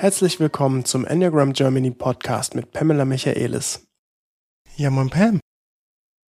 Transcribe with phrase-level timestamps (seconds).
[0.00, 3.86] Herzlich willkommen zum Enneagram Germany Podcast mit Pamela Michaelis.
[4.76, 5.40] Ja, moin Pam.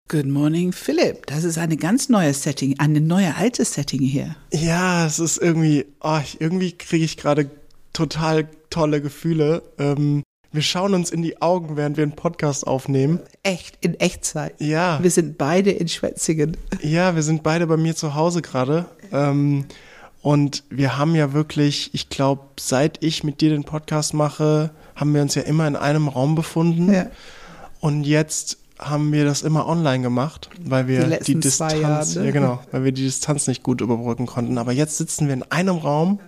[0.08, 1.26] Good morning, Philipp.
[1.26, 4.34] Das ist eine ganz neue Setting, eine neue alte Setting hier.
[4.52, 7.48] Ja, es ist irgendwie, oh, irgendwie kriege ich gerade
[7.92, 9.62] total tolle Gefühle.
[9.78, 13.20] Ähm, wir schauen uns in die Augen, während wir einen Podcast aufnehmen.
[13.44, 14.60] Echt, in Echtzeit.
[14.60, 15.00] Ja.
[15.00, 16.56] Wir sind beide in Schwetzingen.
[16.82, 18.86] Ja, wir sind beide bei mir zu Hause gerade.
[19.12, 19.66] Ähm,
[20.22, 25.14] und wir haben ja wirklich, ich glaube, seit ich mit dir den Podcast mache, haben
[25.14, 26.92] wir uns ja immer in einem Raum befunden.
[26.92, 27.06] Ja.
[27.80, 32.24] Und jetzt haben wir das immer online gemacht, weil wir Die die, Distanz, Jahre, ne?
[32.26, 34.58] ja genau, weil wir die Distanz nicht gut überbrücken konnten.
[34.58, 36.20] Aber jetzt sitzen wir in einem Raum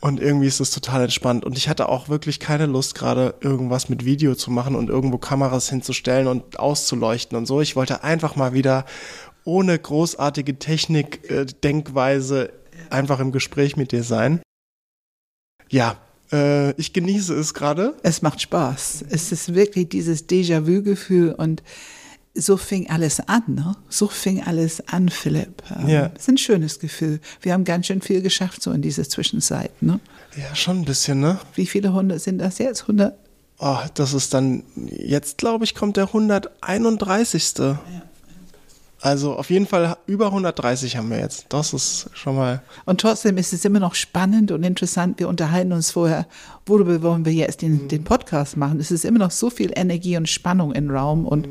[0.00, 1.44] und irgendwie ist es total entspannt.
[1.44, 5.18] Und ich hatte auch wirklich keine Lust, gerade irgendwas mit Video zu machen und irgendwo
[5.18, 7.60] Kameras hinzustellen und auszuleuchten und so.
[7.60, 8.84] Ich wollte einfach mal wieder
[9.44, 12.52] ohne großartige Technik, äh, Denkweise
[12.90, 14.40] einfach im Gespräch mit dir sein.
[15.70, 15.96] Ja,
[16.32, 17.94] äh, ich genieße es gerade.
[18.02, 19.04] Es macht Spaß.
[19.10, 21.62] Es ist wirklich dieses Déjà-vu-Gefühl und
[22.34, 23.74] so fing alles an, ne?
[23.88, 25.62] So fing alles an, Philipp.
[25.76, 26.12] Ähm, Ja.
[26.14, 27.20] Es ist ein schönes Gefühl.
[27.40, 29.98] Wir haben ganz schön viel geschafft so in dieser Zwischenzeit, ne?
[30.36, 31.38] Ja, schon ein bisschen, ne?
[31.54, 32.82] Wie viele Hunde sind das jetzt?
[32.82, 33.18] 100?
[33.58, 37.54] Oh, das ist dann, jetzt glaube ich, kommt der 131.
[39.00, 41.46] Also auf jeden Fall über 130 haben wir jetzt.
[41.50, 42.62] Das ist schon mal.
[42.84, 45.20] Und trotzdem ist es immer noch spannend und interessant.
[45.20, 46.26] Wir unterhalten uns vorher,
[46.66, 48.80] worüber wollen wir jetzt den, den Podcast machen.
[48.80, 51.48] Es ist immer noch so viel Energie und Spannung im Raum und,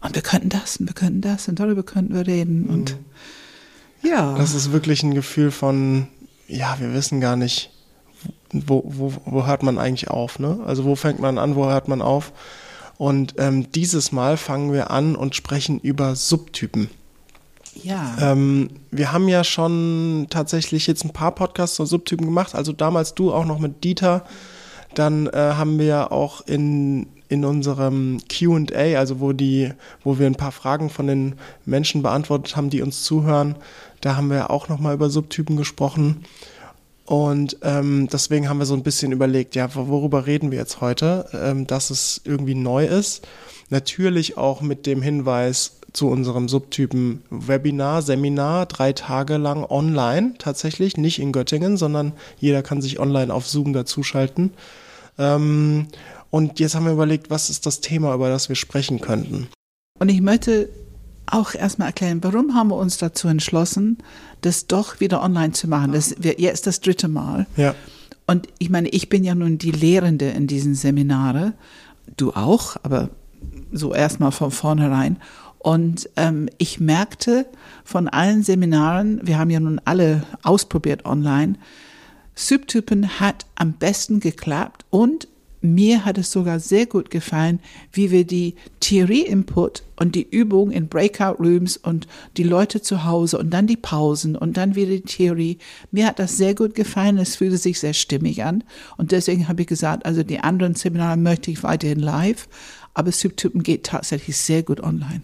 [0.00, 2.66] und wir könnten das und wir könnten das und darüber könnten wir reden.
[2.70, 2.96] Und
[4.02, 6.08] ja, Das ist wirklich ein Gefühl von,
[6.48, 7.70] ja, wir wissen gar nicht,
[8.50, 10.60] wo, wo, wo hört man eigentlich auf, ne?
[10.66, 12.32] Also wo fängt man an, wo hört man auf?
[12.98, 16.88] Und ähm, dieses Mal fangen wir an und sprechen über Subtypen.
[17.82, 18.16] ja.
[18.20, 22.54] Ähm, wir haben ja schon tatsächlich jetzt ein paar Podcasts zu Subtypen gemacht.
[22.54, 24.24] Also damals du auch noch mit Dieter.
[24.94, 29.72] Dann äh, haben wir auch in, in unserem QA, also wo die,
[30.04, 33.56] wo wir ein paar Fragen von den Menschen beantwortet haben, die uns zuhören,
[34.02, 36.24] da haben wir auch nochmal über Subtypen gesprochen.
[37.04, 41.28] Und ähm, deswegen haben wir so ein bisschen überlegt, ja, worüber reden wir jetzt heute,
[41.32, 43.26] ähm, dass es irgendwie neu ist.
[43.70, 50.96] Natürlich auch mit dem Hinweis zu unserem Subtypen Webinar, Seminar, drei Tage lang online tatsächlich,
[50.96, 54.52] nicht in Göttingen, sondern jeder kann sich online auf Zoom dazuschalten.
[55.18, 55.88] Ähm,
[56.30, 59.48] und jetzt haben wir überlegt, was ist das Thema, über das wir sprechen könnten.
[59.98, 60.70] Und ich möchte
[61.32, 63.98] auch erstmal erklären, warum haben wir uns dazu entschlossen,
[64.40, 65.92] das doch wieder online zu machen.
[65.92, 67.46] Das wird jetzt das dritte Mal.
[67.56, 67.74] Ja,
[68.26, 71.54] Und ich meine, ich bin ja nun die Lehrende in diesen Seminare,
[72.16, 73.10] du auch, aber
[73.72, 75.18] so erstmal von vornherein.
[75.58, 77.46] Und ähm, ich merkte
[77.84, 81.54] von allen Seminaren, wir haben ja nun alle ausprobiert online,
[82.34, 85.28] Subtypen hat am besten geklappt und
[85.62, 87.60] mir hat es sogar sehr gut gefallen,
[87.92, 92.06] wie wir die Theorie-Input und die Übung in Breakout-Rooms und
[92.36, 95.58] die Leute zu Hause und dann die Pausen und dann wieder die Theorie.
[95.90, 97.18] Mir hat das sehr gut gefallen.
[97.18, 98.64] Es fühlte sich sehr stimmig an.
[98.96, 102.48] Und deswegen habe ich gesagt, also die anderen Seminare möchte ich weiterhin live,
[102.94, 105.22] aber Subtypen geht tatsächlich sehr gut online.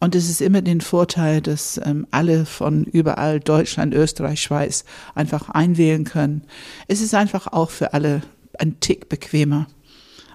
[0.00, 4.84] Und es ist immer den Vorteil, dass ähm, alle von überall, Deutschland, Österreich, Schweiz,
[5.14, 6.42] einfach einwählen können.
[6.88, 8.22] Es ist einfach auch für alle
[8.60, 9.66] ein Tick bequemer,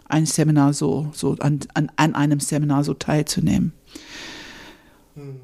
[0.05, 3.73] ein Seminar so, so an, an, an einem Seminar so teilzunehmen.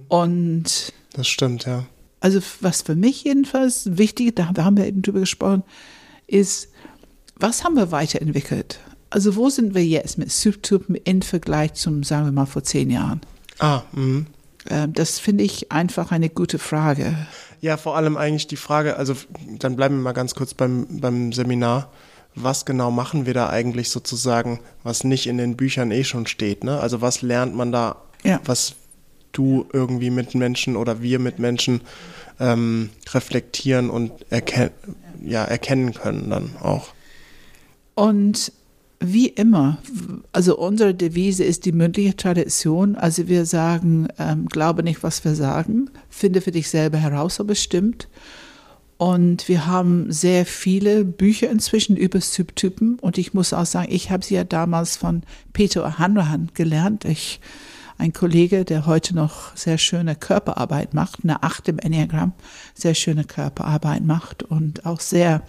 [0.07, 1.85] Und das stimmt, ja.
[2.21, 5.63] also was für mich jedenfalls wichtig, da haben wir eben drüber gesprochen,
[6.27, 6.69] ist,
[7.35, 8.79] was haben wir weiterentwickelt?
[9.09, 12.89] Also wo sind wir jetzt mit Subtypen im Vergleich zum, sagen wir mal, vor zehn
[12.89, 13.21] Jahren?
[13.59, 14.27] Ah, mhm.
[14.69, 17.15] Ähm, Das finde ich einfach eine gute Frage.
[17.61, 19.15] Ja, vor allem eigentlich die Frage, also
[19.59, 21.91] dann bleiben wir mal ganz kurz beim, beim Seminar.
[22.35, 26.63] Was genau machen wir da eigentlich sozusagen, was nicht in den Büchern eh schon steht?
[26.63, 26.79] Ne?
[26.79, 28.41] Also was lernt man da, Ja.
[28.45, 28.75] was
[29.31, 31.81] du irgendwie mit Menschen oder wir mit Menschen
[32.39, 34.69] ähm, reflektieren und erken
[35.23, 36.89] ja, erkennen können dann auch.
[37.95, 38.51] Und
[38.99, 39.77] wie immer,
[40.31, 42.95] also unsere Devise ist die mündliche Tradition.
[42.95, 47.49] Also wir sagen, ähm, glaube nicht, was wir sagen, finde für dich selber heraus, ob
[47.51, 48.07] es stimmt.
[48.97, 52.97] Und wir haben sehr viele Bücher inzwischen über Subtypen.
[52.99, 57.03] Und ich muss auch sagen, ich habe sie ja damals von Peter Hanrahan gelernt.
[57.03, 57.41] Ich,
[57.97, 62.33] ein Kollege, der heute noch sehr schöne Körperarbeit macht, eine Acht im Enneagramm,
[62.73, 65.43] sehr schöne Körperarbeit macht und auch sehr,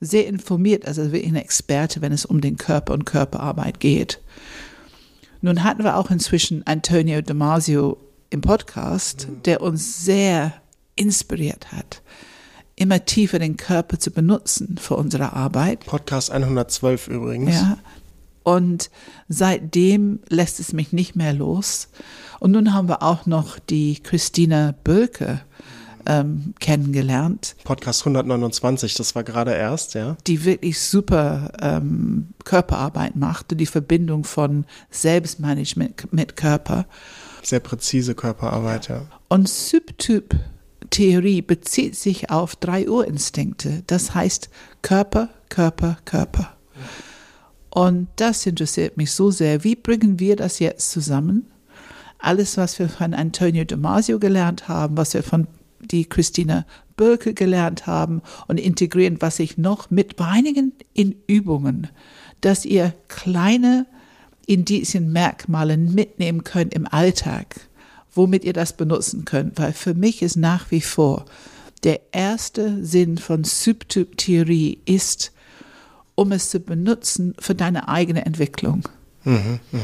[0.00, 4.20] sehr informiert, also wirklich ein Experte, wenn es um den Körper und Körperarbeit geht.
[5.42, 7.98] Nun hatten wir auch inzwischen Antonio Damasio
[8.30, 10.54] im Podcast, der uns sehr
[10.96, 12.02] inspiriert hat
[12.76, 15.80] immer tiefer den Körper zu benutzen für unsere Arbeit.
[15.86, 17.54] Podcast 112 übrigens.
[17.54, 17.78] Ja.
[18.42, 18.90] Und
[19.28, 21.88] seitdem lässt es mich nicht mehr los.
[22.40, 25.40] Und nun haben wir auch noch die Christina Bölke
[26.06, 27.56] ähm, kennengelernt.
[27.64, 30.16] Podcast 129, das war gerade erst, ja.
[30.26, 36.86] Die wirklich super ähm, Körperarbeit macht und die Verbindung von Selbstmanagement mit Körper.
[37.42, 39.02] Sehr präzise Körperarbeit, ja.
[39.28, 40.34] Und Subtyp
[40.94, 43.82] Theorie bezieht sich auf drei Urinstinkte.
[43.88, 44.48] Das heißt
[44.80, 46.56] Körper, Körper, Körper.
[47.68, 49.64] Und das interessiert mich so sehr.
[49.64, 51.50] Wie bringen wir das jetzt zusammen?
[52.20, 55.48] Alles, was wir von Antonio Damasio gelernt haben, was wir von
[55.80, 56.64] die Christina
[56.96, 61.88] Birke gelernt haben und integrieren, was ich noch mit beinigen in Übungen,
[62.40, 63.86] dass ihr kleine
[64.46, 67.68] Indizien, Merkmale mitnehmen könnt im Alltag,
[68.14, 71.24] womit ihr das benutzen könnt, weil für mich ist nach wie vor
[71.82, 75.32] der erste Sinn von Subtyp-Theorie ist,
[76.14, 78.88] um es zu benutzen für deine eigene Entwicklung.
[79.24, 79.80] Mhm, mh.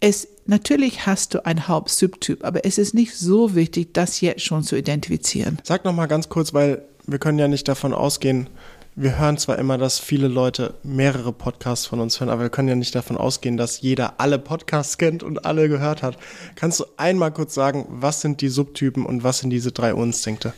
[0.00, 4.62] Es, natürlich hast du einen Hauptsubtyp, aber es ist nicht so wichtig, das jetzt schon
[4.62, 5.58] zu identifizieren.
[5.62, 8.48] Sag noch mal ganz kurz, weil wir können ja nicht davon ausgehen,
[8.98, 12.68] wir hören zwar immer, dass viele Leute mehrere Podcasts von uns hören, aber wir können
[12.68, 16.16] ja nicht davon ausgehen, dass jeder alle Podcasts kennt und alle gehört hat.
[16.54, 20.54] Kannst du einmal kurz sagen, was sind die Subtypen und was sind diese drei Urinstinkte?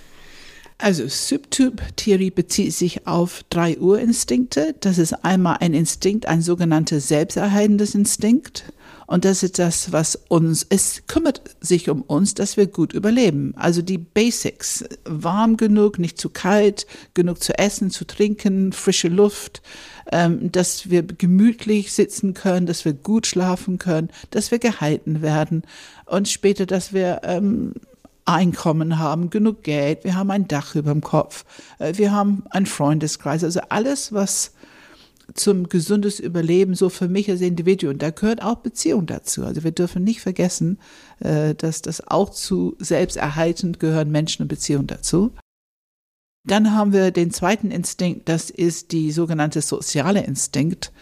[0.78, 4.76] Also Subtyp-Theorie bezieht sich auf drei Urinstinkte.
[4.78, 8.72] Das ist einmal ein Instinkt, ein sogenannter selbsterhaltendes Instinkt.
[9.08, 13.54] Und das ist das, was uns, es kümmert sich um uns, dass wir gut überleben.
[13.56, 14.84] Also die Basics.
[15.06, 19.62] Warm genug, nicht zu kalt, genug zu essen, zu trinken, frische Luft,
[20.12, 25.62] ähm, dass wir gemütlich sitzen können, dass wir gut schlafen können, dass wir gehalten werden
[26.04, 27.72] und später, dass wir ähm,
[28.26, 31.46] Einkommen haben, genug Geld, wir haben ein Dach über dem Kopf,
[31.78, 34.52] äh, wir haben einen Freundeskreis, also alles, was
[35.34, 37.98] zum gesundes Überleben, so für mich als Individuum.
[37.98, 39.44] Da gehört auch Beziehung dazu.
[39.44, 40.78] Also wir dürfen nicht vergessen,
[41.20, 45.32] äh, dass das auch zu selbsterhaltend gehören Menschen und Beziehungen dazu.
[46.44, 50.92] Dann haben wir den zweiten Instinkt, das ist die sogenannte soziale Instinkt.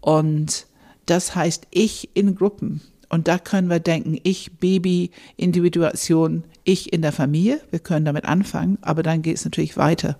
[0.00, 0.66] Und
[1.06, 2.80] das heißt ich in Gruppen.
[3.08, 7.60] Und da können wir denken, ich, Baby, Individuation, ich in der Familie.
[7.70, 10.18] Wir können damit anfangen, aber dann geht es natürlich weiter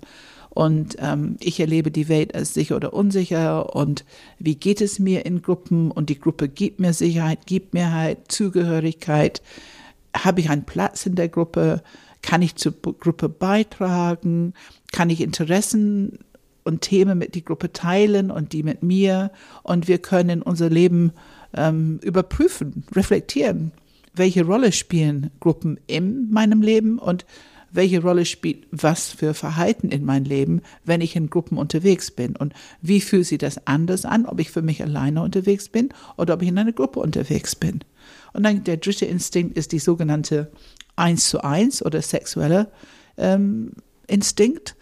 [0.50, 4.04] und ähm, ich erlebe die Welt als sicher oder unsicher und
[4.38, 5.90] wie geht es mir in Gruppen?
[5.90, 9.42] Und die Gruppe gibt mir Sicherheit, gibt mir halt Zugehörigkeit,
[10.16, 11.82] habe ich einen Platz in der Gruppe,
[12.22, 14.54] kann ich zur Gruppe beitragen,
[14.92, 16.18] kann ich Interessen
[16.64, 19.30] und Themen mit die Gruppe teilen und die mit mir?
[19.62, 21.12] Und wir können unser Leben
[21.54, 23.72] ähm, überprüfen, reflektieren.
[24.14, 26.98] Welche Rolle spielen Gruppen in meinem Leben?
[26.98, 27.24] Und
[27.70, 32.36] welche Rolle spielt was für Verhalten in mein Leben, wenn ich in Gruppen unterwegs bin
[32.36, 36.34] und wie fühlt sich das anders an, ob ich für mich alleine unterwegs bin oder
[36.34, 37.80] ob ich in einer Gruppe unterwegs bin.
[38.32, 40.50] Und dann der dritte Instinkt ist die sogenannte
[40.96, 42.70] Eins zu eins oder sexuelle
[43.16, 43.72] ähm,
[44.06, 44.74] Instinkt.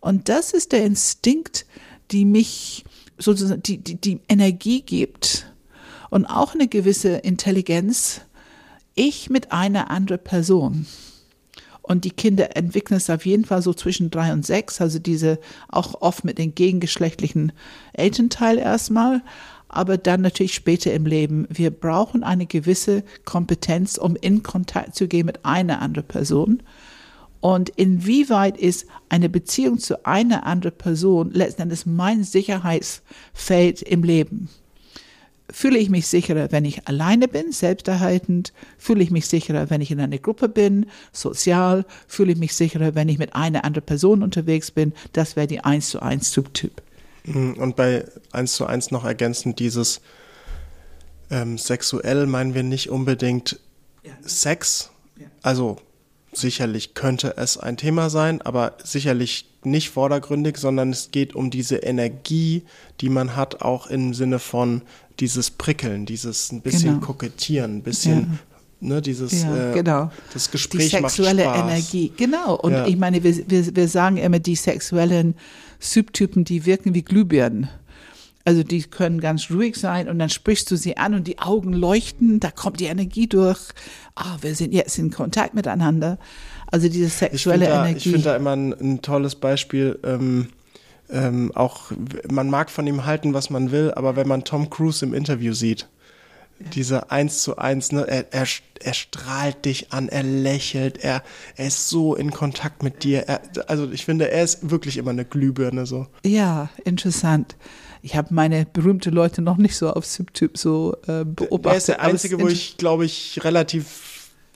[0.00, 1.66] Und das ist der Instinkt,
[2.10, 2.84] die mich
[3.18, 5.52] sozusagen, die, die, die Energie gibt
[6.10, 8.22] und auch eine gewisse Intelligenz,
[8.94, 10.86] ich mit einer anderen Person.
[11.88, 15.38] Und die Kinder entwickeln es auf jeden Fall so zwischen drei und sechs, also diese
[15.68, 17.52] auch oft mit den gegengeschlechtlichen
[17.94, 19.22] Elternteil erstmal,
[19.68, 21.46] aber dann natürlich später im Leben.
[21.48, 26.62] Wir brauchen eine gewisse Kompetenz, um in Kontakt zu gehen mit einer anderen Person.
[27.40, 34.50] Und inwieweit ist eine Beziehung zu einer anderen Person letztendlich mein Sicherheitsfeld im Leben?
[35.50, 38.52] Fühle ich mich sicherer, wenn ich alleine bin, selbsterhaltend?
[38.76, 41.86] Fühle ich mich sicherer, wenn ich in einer Gruppe bin, sozial?
[42.06, 44.92] Fühle ich mich sicherer, wenn ich mit einer anderen Person unterwegs bin?
[45.14, 46.82] Das wäre die 1 zu 1 Subtyp.
[47.24, 50.02] Mhm, und bei 1 zu 1 noch ergänzend dieses
[51.30, 53.58] ähm, sexuell meinen wir nicht unbedingt
[54.02, 54.12] ja.
[54.22, 54.90] Sex.
[55.18, 55.26] Ja.
[55.42, 55.78] Also
[56.40, 61.76] sicherlich könnte es ein Thema sein, aber sicherlich nicht vordergründig, sondern es geht um diese
[61.76, 62.62] Energie,
[63.00, 64.82] die man hat, auch im Sinne von
[65.20, 67.06] dieses Prickeln, dieses ein bisschen genau.
[67.06, 68.38] kokettieren, ein bisschen
[68.80, 68.88] ja.
[68.88, 70.10] ne, dieses ja, äh, genau.
[70.32, 71.70] das Gespräch die sexuelle macht Spaß.
[71.70, 72.54] Energie, genau.
[72.56, 72.86] Und ja.
[72.86, 75.34] ich meine, wir, wir, wir sagen immer, die sexuellen
[75.80, 77.68] Subtypen, die wirken wie Glühbirnen.
[78.48, 81.74] Also die können ganz ruhig sein und dann sprichst du sie an und die Augen
[81.74, 83.60] leuchten, da kommt die Energie durch.
[84.14, 86.18] Ah, wir sind jetzt in Kontakt miteinander.
[86.68, 87.96] Also diese sexuelle ich da, Energie.
[87.98, 89.98] Ich finde da immer ein, ein tolles Beispiel.
[90.02, 90.48] Ähm,
[91.10, 91.92] ähm, auch
[92.30, 95.52] man mag von ihm halten, was man will, aber wenn man Tom Cruise im Interview
[95.52, 95.86] sieht,
[96.74, 98.08] Diese eins zu eins, ne?
[98.08, 98.46] Er, er,
[98.80, 101.22] er strahlt dich an, er lächelt, er,
[101.56, 103.28] er ist so in Kontakt mit dir.
[103.28, 106.06] Er, also ich finde, er ist wirklich immer eine Glühbirne so.
[106.24, 107.56] Ja, interessant.
[108.02, 111.64] Ich habe meine berühmten Leute noch nicht so auf Subtyp so äh, beobachtet.
[111.64, 114.07] Der ist der einzige, wo ich, glaube ich, relativ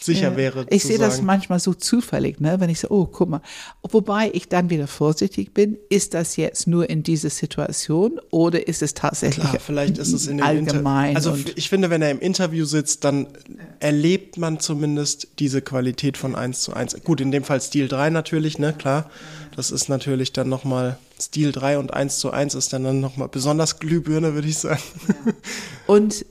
[0.02, 0.36] sicher ja.
[0.36, 0.66] wäre.
[0.70, 2.60] Ich sehe das manchmal so zufällig, ne?
[2.60, 3.42] wenn ich so, oh, guck mal.
[3.82, 8.82] Wobei ich dann wieder vorsichtig bin, ist das jetzt nur in dieser Situation oder ist
[8.82, 11.16] es tatsächlich Klar, vielleicht ist es in dem allgemein?
[11.16, 13.28] Inter also ich finde, wenn er im Interview sitzt, dann
[13.80, 17.02] erlebt man zumindest diese Qualität von 1 zu 1.
[17.04, 19.10] Gut, in dem Fall Stil 3 natürlich, ne, klar.
[19.56, 23.28] Das ist natürlich dann nochmal, Stil 3 und 1 zu 1 ist dann, dann nochmal
[23.28, 24.82] besonders Glühbirne, würde ich sagen.
[25.08, 25.32] Ja.
[25.86, 26.24] Und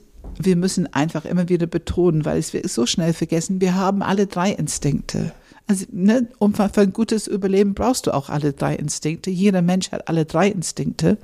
[0.44, 4.26] wir müssen einfach immer wieder betonen, weil es wird so schnell vergessen, wir haben alle
[4.26, 5.32] drei Instinkte.
[5.66, 9.30] Also, ne, um für ein gutes Überleben brauchst du auch alle drei Instinkte.
[9.30, 11.18] Jeder Mensch hat alle drei Instinkte.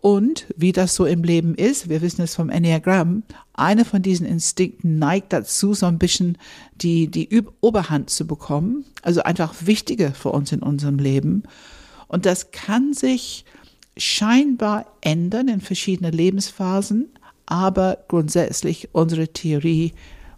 [0.00, 3.22] Und wie das so im Leben ist, wir wissen es vom Enneagramm,
[3.54, 6.38] eine von diesen Instinkten neigt dazu, so ein bisschen
[6.74, 7.28] die, die
[7.60, 8.84] Oberhand zu bekommen.
[9.02, 11.44] Also einfach wichtiger für uns in unserem Leben.
[12.08, 13.44] Und das kann sich
[13.96, 17.10] scheinbar ändern in verschiedenen Lebensphasen
[17.46, 19.92] aber grundsätzlich unsere Theorie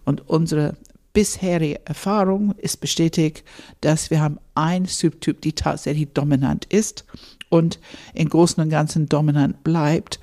[0.05, 0.77] und unsere
[1.13, 3.45] bisherige Erfahrung ist bestätigt,
[3.81, 7.05] dass wir haben ein Subtyp, die tatsächlich dominant ist
[7.49, 7.79] und
[8.15, 10.19] im Großen und Ganzen dominant bleibt.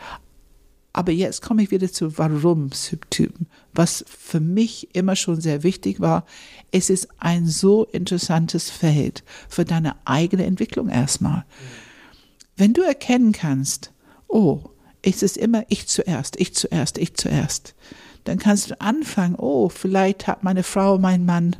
[0.93, 3.47] Aber jetzt komme ich wieder zu Warum Subtypen.
[3.73, 6.25] Was für mich immer schon sehr wichtig war,
[6.71, 11.45] es ist ein so interessantes Feld für deine eigene Entwicklung erstmal.
[12.57, 13.93] Wenn du erkennen kannst,
[14.27, 14.70] oh,
[15.01, 17.75] es ist immer ich zuerst, ich zuerst, ich zuerst.
[18.23, 21.55] Dann kannst du anfangen, oh, vielleicht hat meine Frau, mein Mann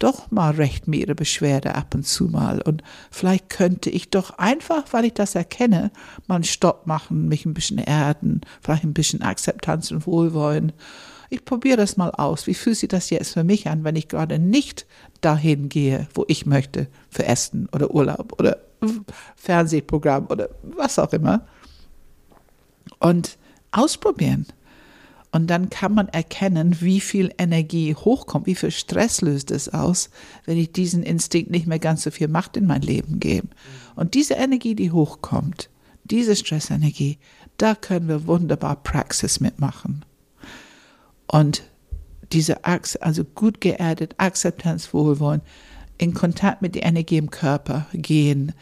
[0.00, 2.60] doch mal recht mit ihrer Beschwerde ab und zu mal.
[2.62, 5.92] Und vielleicht könnte ich doch einfach, weil ich das erkenne,
[6.26, 10.72] mal einen Stopp machen, mich ein bisschen erden, vielleicht ein bisschen Akzeptanz und Wohlwollen.
[11.28, 12.46] Ich probiere das mal aus.
[12.46, 14.86] Wie fühlt sich das jetzt für mich an, wenn ich gerade nicht
[15.20, 18.58] dahin gehe, wo ich möchte, für Essen oder Urlaub oder
[19.36, 21.46] Fernsehprogramm oder was auch immer?
[23.00, 23.36] Und
[23.72, 24.46] ausprobieren.
[25.32, 30.10] Und dann kann man erkennen, wie viel Energie hochkommt, wie viel Stress löst es aus,
[30.44, 33.48] wenn ich diesen Instinkt nicht mehr ganz so viel Macht in mein Leben gebe.
[33.94, 35.70] Und diese Energie, die hochkommt,
[36.04, 37.18] diese Stressenergie,
[37.58, 40.04] da können wir wunderbar Praxis mitmachen.
[41.28, 41.62] Und
[42.32, 45.42] diese Achse, also gut geerdet, Akzeptanz, Wohlwollen,
[45.96, 48.52] in Kontakt mit der Energie im Körper gehen,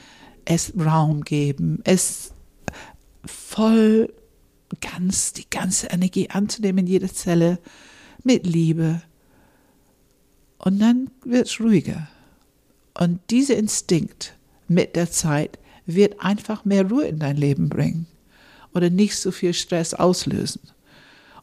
[0.45, 2.33] es Raum geben, es
[3.25, 4.13] voll
[4.81, 7.59] ganz die ganze Energie anzunehmen in jede Zelle
[8.23, 9.03] mit Liebe.
[10.59, 12.09] Und dann wird es ruhiger.
[12.95, 14.35] Und dieser Instinkt
[14.67, 18.07] mit der Zeit wird einfach mehr Ruhe in dein Leben bringen
[18.75, 20.61] oder nicht so viel Stress auslösen.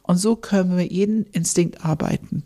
[0.02, 2.44] Und so können wir mit jedem Instinkt arbeiten.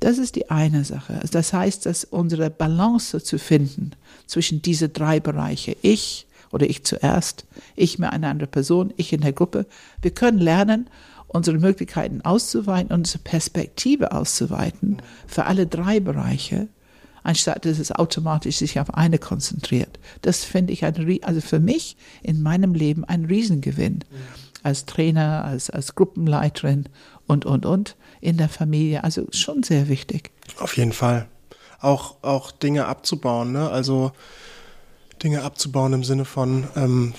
[0.00, 1.20] Das ist die eine Sache.
[1.32, 3.92] Das heißt, dass unsere Balance zu finden
[4.26, 9.20] zwischen diese drei Bereiche, ich, oder ich zuerst, ich mir eine andere Person, ich in
[9.20, 9.66] der Gruppe.
[10.02, 10.88] Wir können lernen,
[11.28, 16.68] unsere Möglichkeiten auszuweiten, unsere Perspektive auszuweiten für alle drei Bereiche,
[17.22, 19.98] anstatt dass es automatisch sich auf eine konzentriert.
[20.22, 24.04] Das finde ich, ein, also für mich in meinem Leben ein Riesengewinn.
[24.64, 26.86] Als Trainer, als, als Gruppenleiterin
[27.26, 29.04] und, und, und in der Familie.
[29.04, 30.32] Also schon sehr wichtig.
[30.58, 31.28] Auf jeden Fall.
[31.80, 33.52] Auch, auch Dinge abzubauen.
[33.52, 33.70] Ne?
[33.70, 34.10] Also
[35.22, 37.14] Dinge abzubauen im Sinne von ähm,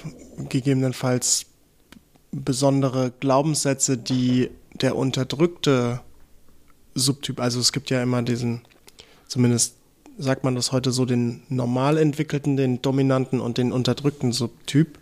[0.49, 1.45] gegebenenfalls
[2.31, 6.01] besondere Glaubenssätze, die der unterdrückte
[6.95, 8.61] Subtyp, also es gibt ja immer diesen,
[9.27, 9.75] zumindest
[10.17, 14.99] sagt man das heute so, den normal entwickelten, den dominanten und den unterdrückten Subtyp.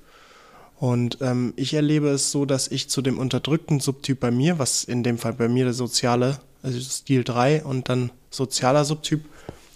[0.80, 4.84] Und ähm, ich erlebe es so, dass ich zu dem unterdrückten Subtyp bei mir, was
[4.84, 9.26] in dem Fall bei mir der soziale, also Stil 3 und dann sozialer Subtyp,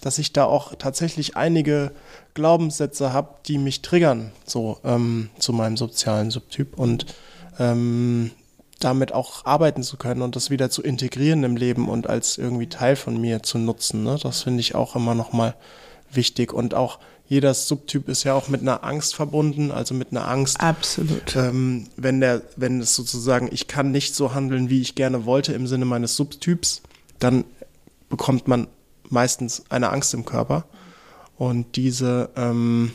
[0.02, 1.92] dass ich da auch tatsächlich einige
[2.34, 7.06] Glaubenssätze habe, die mich triggern, so ähm, zu meinem sozialen Subtyp und
[7.60, 8.32] ähm,
[8.80, 12.68] damit auch arbeiten zu können und das wieder zu integrieren im Leben und als irgendwie
[12.68, 14.04] Teil von mir zu nutzen.
[14.04, 14.18] Ne?
[14.22, 15.56] Das finde ich auch immer nochmal
[16.12, 20.28] wichtig und auch jeder Subtyp ist ja auch mit einer Angst verbunden, also mit einer
[20.28, 20.60] Angst.
[20.60, 21.34] Absolut.
[21.38, 25.54] Ähm, wenn der, wenn es sozusagen, ich kann nicht so handeln, wie ich gerne wollte
[25.54, 26.82] im Sinne meines Subtyps,
[27.20, 27.46] dann
[28.10, 28.68] bekommt man
[29.12, 30.66] meistens eine Angst im Körper.
[31.38, 32.92] Und diese, ähm,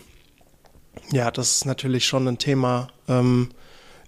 [1.10, 3.50] ja, das ist natürlich schon ein Thema, ähm,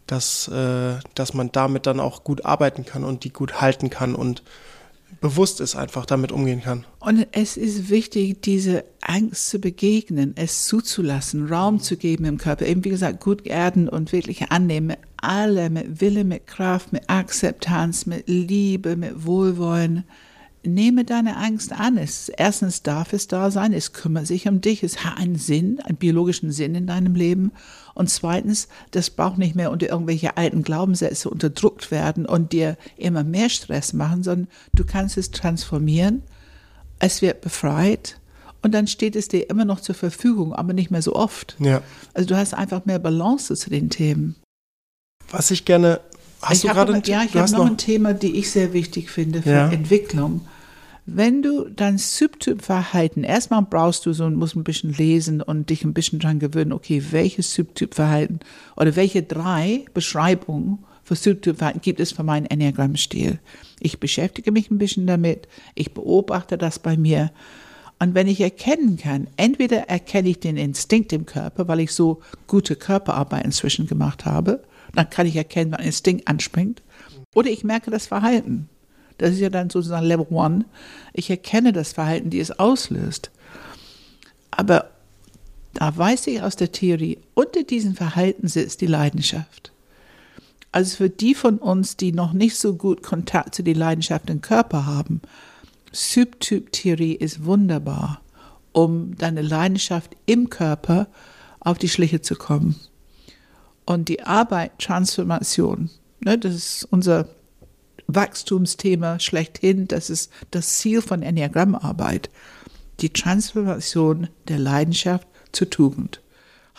[0.06, 4.14] dass, äh, dass man damit dann auch gut arbeiten kann und die gut halten kann
[4.14, 4.42] und
[5.20, 6.84] bewusst ist, einfach damit umgehen kann.
[7.00, 12.66] Und es ist wichtig, diese Angst zu begegnen, es zuzulassen, Raum zu geben im Körper.
[12.66, 14.88] Eben wie gesagt, gut erden und wirklich annehmen.
[14.88, 20.04] Mit alle, mit Wille, mit Kraft, mit Akzeptanz, mit Liebe, mit Wohlwollen.
[20.74, 21.96] Nehme deine Angst an.
[21.96, 25.80] Es, erstens darf es da sein, es kümmert sich um dich, es hat einen Sinn,
[25.80, 27.52] einen biologischen Sinn in deinem Leben.
[27.94, 33.24] Und zweitens, das braucht nicht mehr unter irgendwelche alten Glaubenssätze unterdrückt werden und dir immer
[33.24, 36.22] mehr Stress machen, sondern du kannst es transformieren.
[36.98, 38.18] Es wird befreit
[38.62, 41.56] und dann steht es dir immer noch zur Verfügung, aber nicht mehr so oft.
[41.58, 41.82] Ja.
[42.14, 44.36] Also du hast einfach mehr Balance zu den Themen.
[45.30, 46.00] Was ich gerne
[46.40, 48.72] Hast ich du gerade ein, Ja, ich habe noch, noch ein Thema, die ich sehr
[48.72, 49.70] wichtig finde für ja.
[49.70, 50.42] Entwicklung.
[51.10, 55.82] Wenn du dein Subtypverhalten, erstmal brauchst du so, und musst ein bisschen lesen und dich
[55.82, 58.40] ein bisschen dran gewöhnen, okay, welches Subtypverhalten
[58.76, 63.40] oder welche drei Beschreibungen für Subtypverhalten gibt es für meinen Enneagramm-Stil.
[63.80, 67.32] Ich beschäftige mich ein bisschen damit, ich beobachte das bei mir.
[67.98, 72.20] Und wenn ich erkennen kann, entweder erkenne ich den Instinkt im Körper, weil ich so
[72.46, 74.62] gute Körperarbeit inzwischen gemacht habe,
[74.94, 76.82] dann kann ich erkennen, wann Instinkt anspringt,
[77.34, 78.68] oder ich merke das Verhalten.
[79.18, 80.64] Das ist ja dann sozusagen Level One.
[81.12, 83.30] Ich erkenne das Verhalten, die es auslöst.
[84.50, 84.90] Aber
[85.74, 89.72] da weiß ich aus der Theorie, unter diesem Verhalten sitzt die Leidenschaft.
[90.72, 94.40] Also für die von uns, die noch nicht so gut Kontakt zu der Leidenschaft im
[94.40, 95.20] Körper haben,
[95.92, 98.20] Subtyp-Theorie ist wunderbar,
[98.72, 101.08] um deine Leidenschaft im Körper
[101.60, 102.76] auf die Schliche zu kommen.
[103.86, 107.28] Und die Arbeit Transformation, ne, das ist unser
[108.08, 109.86] Wachstumsthema schlechthin.
[109.86, 112.30] Das ist das Ziel von Enneagrammarbeit.
[113.00, 116.20] Die Transformation der Leidenschaft zur Tugend.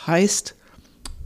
[0.05, 0.55] Heißt,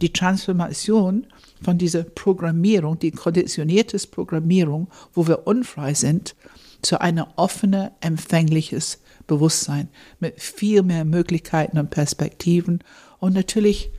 [0.02, 1.26] die Transformation
[1.64, 6.36] von dieser Programmierung, die konditionierte Programmierung, wo wir unfrei sind,
[6.82, 9.88] zu einer offene, empfängliches Bewusstsein
[10.20, 12.84] mit viel mehr Möglichkeiten und Perspektiven
[13.20, 13.90] und natürlich,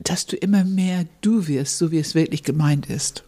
[0.00, 3.22] dass du immer mehr du wirst, so wie es wirklich gemeint ist.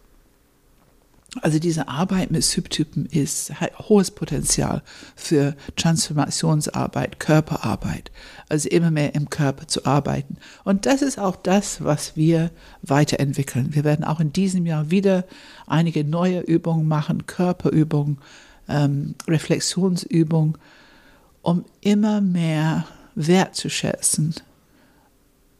[1.41, 4.81] Also diese Arbeit mit Subtypen ist hat hohes Potenzial
[5.15, 8.11] für Transformationsarbeit, Körperarbeit,
[8.47, 10.37] also immer mehr im Körper zu arbeiten.
[10.63, 12.51] Und das ist auch das, was wir
[12.83, 13.75] weiterentwickeln.
[13.75, 15.25] Wir werden auch in diesem Jahr wieder
[15.67, 18.17] einige neue Übungen machen, Körperübungen,
[18.69, 20.57] ähm, Reflexionsübungen,
[21.41, 24.35] um immer mehr wertzuschätzen,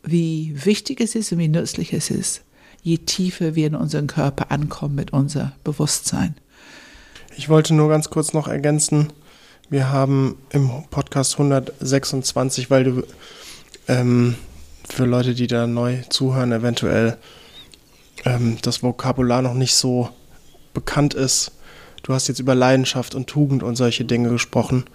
[0.03, 2.45] wie wichtig es ist und wie nützlich es ist
[2.85, 6.35] je tiefer wir in unseren Körper ankommen mit unser Bewusstsein.
[7.35, 9.11] Ich wollte nur ganz kurz noch ergänzen,
[9.71, 13.03] wir haben im Podcast 126, weil du
[13.87, 14.35] ähm,
[14.87, 17.17] für Leute, die da neu zuhören, eventuell
[18.23, 20.09] ähm, das Vokabular noch nicht so
[20.75, 21.53] bekannt ist.
[22.03, 24.85] Du hast jetzt über Leidenschaft und Tugend und solche Dinge gesprochen.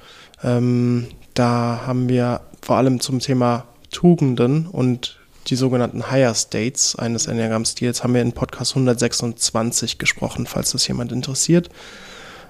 [0.44, 5.19] Ähm, da haben wir vor allem zum Thema Tugenden und
[5.50, 11.12] die sogenannten Higher States eines Enneagramm-Stils haben wir in Podcast 126 gesprochen, falls das jemand
[11.12, 11.68] interessiert.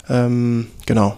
[0.09, 1.17] Ähm, genau.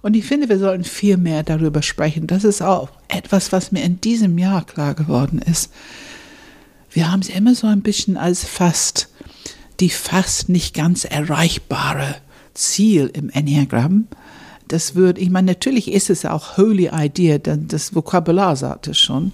[0.00, 2.26] Und ich finde, wir sollten viel mehr darüber sprechen.
[2.26, 5.72] Das ist auch etwas, was mir in diesem Jahr klar geworden ist.
[6.90, 9.08] Wir haben es immer so ein bisschen als fast
[9.80, 12.16] die fast nicht ganz erreichbare
[12.54, 14.06] Ziel im Enneagramm.
[14.68, 18.98] Das würde, ich meine, natürlich ist es auch Holy Idea, denn das Vokabular sagt es
[18.98, 19.32] schon.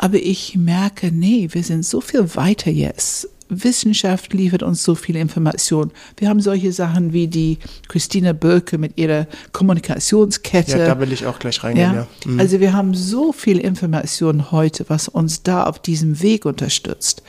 [0.00, 3.28] Aber ich merke, nee, wir sind so viel weiter jetzt.
[3.48, 5.90] Wissenschaft liefert uns so viel Information.
[6.16, 7.58] Wir haben solche Sachen wie die
[7.88, 10.78] Christina Bölke mit ihrer Kommunikationskette.
[10.78, 11.94] Ja, da will ich auch gleich reingehen.
[11.94, 12.00] Ja?
[12.00, 12.06] ja.
[12.30, 12.38] Mhm.
[12.38, 17.22] Also wir haben so viel Information heute, was uns da auf diesem Weg unterstützt.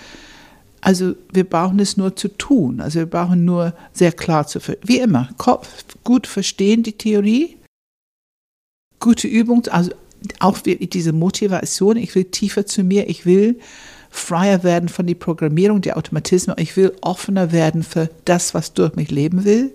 [0.81, 2.81] Also wir brauchen es nur zu tun.
[2.81, 7.57] Also wir brauchen nur sehr klar zu, wie immer, Kopf gut verstehen die Theorie,
[8.99, 9.91] gute Übung, also
[10.39, 13.59] auch diese Motivation, ich will tiefer zu mir, ich will
[14.09, 18.95] freier werden von der Programmierung, der Automatismen, ich will offener werden für das, was durch
[18.95, 19.71] mich leben will.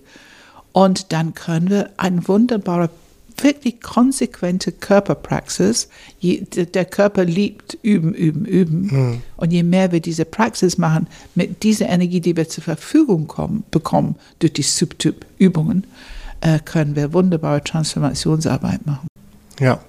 [0.73, 2.91] Und dann können wir eine wunderbare,
[3.39, 5.89] wirklich konsequente Körperpraxis,
[6.23, 8.87] der Körper liebt üben, üben, üben.
[8.87, 9.23] Mhm.
[9.37, 13.65] Und je mehr wir diese Praxis machen, mit dieser Energie, die wir zur Verfügung kommen,
[13.71, 15.87] bekommen durch die Subtyp-Übungen,
[16.41, 19.09] äh, können wir wunderbare Transformationsarbeit machen.
[19.61, 19.81] Ja,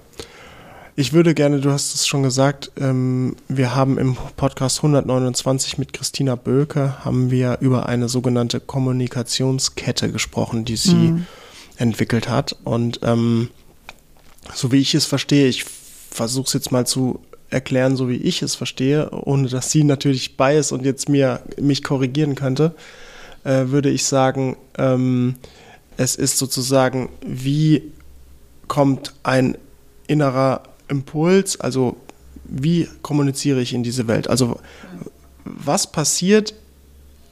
[0.98, 5.92] ich würde gerne, du hast es schon gesagt, ähm, wir haben im Podcast 129 mit
[5.92, 11.26] Christina Böke, haben wir über eine sogenannte Kommunikationskette gesprochen, die sie mhm.
[11.76, 12.56] entwickelt hat.
[12.64, 13.50] Und ähm,
[14.54, 15.66] so wie ich es verstehe, ich
[16.10, 20.38] versuche es jetzt mal zu erklären, so wie ich es verstehe, ohne dass sie natürlich
[20.38, 22.74] bei ist und jetzt mir mich korrigieren könnte,
[23.44, 25.34] äh, würde ich sagen, ähm,
[25.98, 27.92] es ist sozusagen, wie
[28.66, 29.58] kommt ein
[30.06, 31.96] innerer Impuls, also
[32.44, 34.28] wie kommuniziere ich in diese Welt?
[34.28, 34.60] Also
[35.44, 36.54] was passiert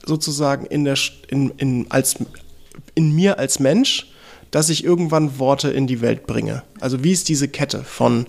[0.04, 0.96] sozusagen in, der,
[1.28, 2.16] in, in, als,
[2.94, 4.10] in mir als Mensch,
[4.50, 6.62] dass ich irgendwann Worte in die Welt bringe?
[6.80, 8.26] Also wie ist diese Kette von,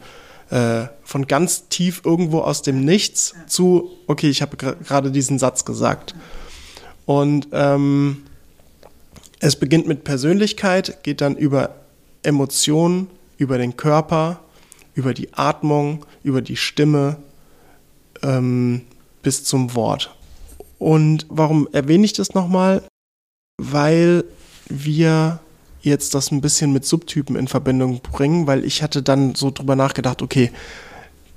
[0.49, 5.65] äh, von ganz tief irgendwo aus dem Nichts zu, okay, ich habe gerade diesen Satz
[5.65, 6.15] gesagt.
[7.05, 8.23] Und ähm,
[9.39, 11.75] es beginnt mit Persönlichkeit, geht dann über
[12.23, 13.07] Emotionen,
[13.37, 14.39] über den Körper,
[14.95, 17.17] über die Atmung, über die Stimme
[18.23, 18.81] ähm,
[19.21, 20.15] bis zum Wort.
[20.79, 22.81] Und warum erwähne ich das nochmal?
[23.57, 24.23] Weil
[24.67, 25.39] wir
[25.81, 29.75] jetzt das ein bisschen mit Subtypen in Verbindung bringen, weil ich hatte dann so drüber
[29.75, 30.51] nachgedacht, okay,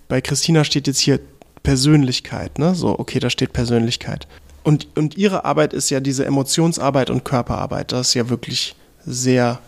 [0.09, 1.21] bei Christina steht jetzt hier
[1.63, 2.75] Persönlichkeit, ne?
[2.75, 4.27] So, okay, da steht Persönlichkeit.
[4.65, 7.93] Und, und ihre Arbeit ist ja diese Emotionsarbeit und Körperarbeit.
[7.93, 9.61] Das ist ja wirklich sehr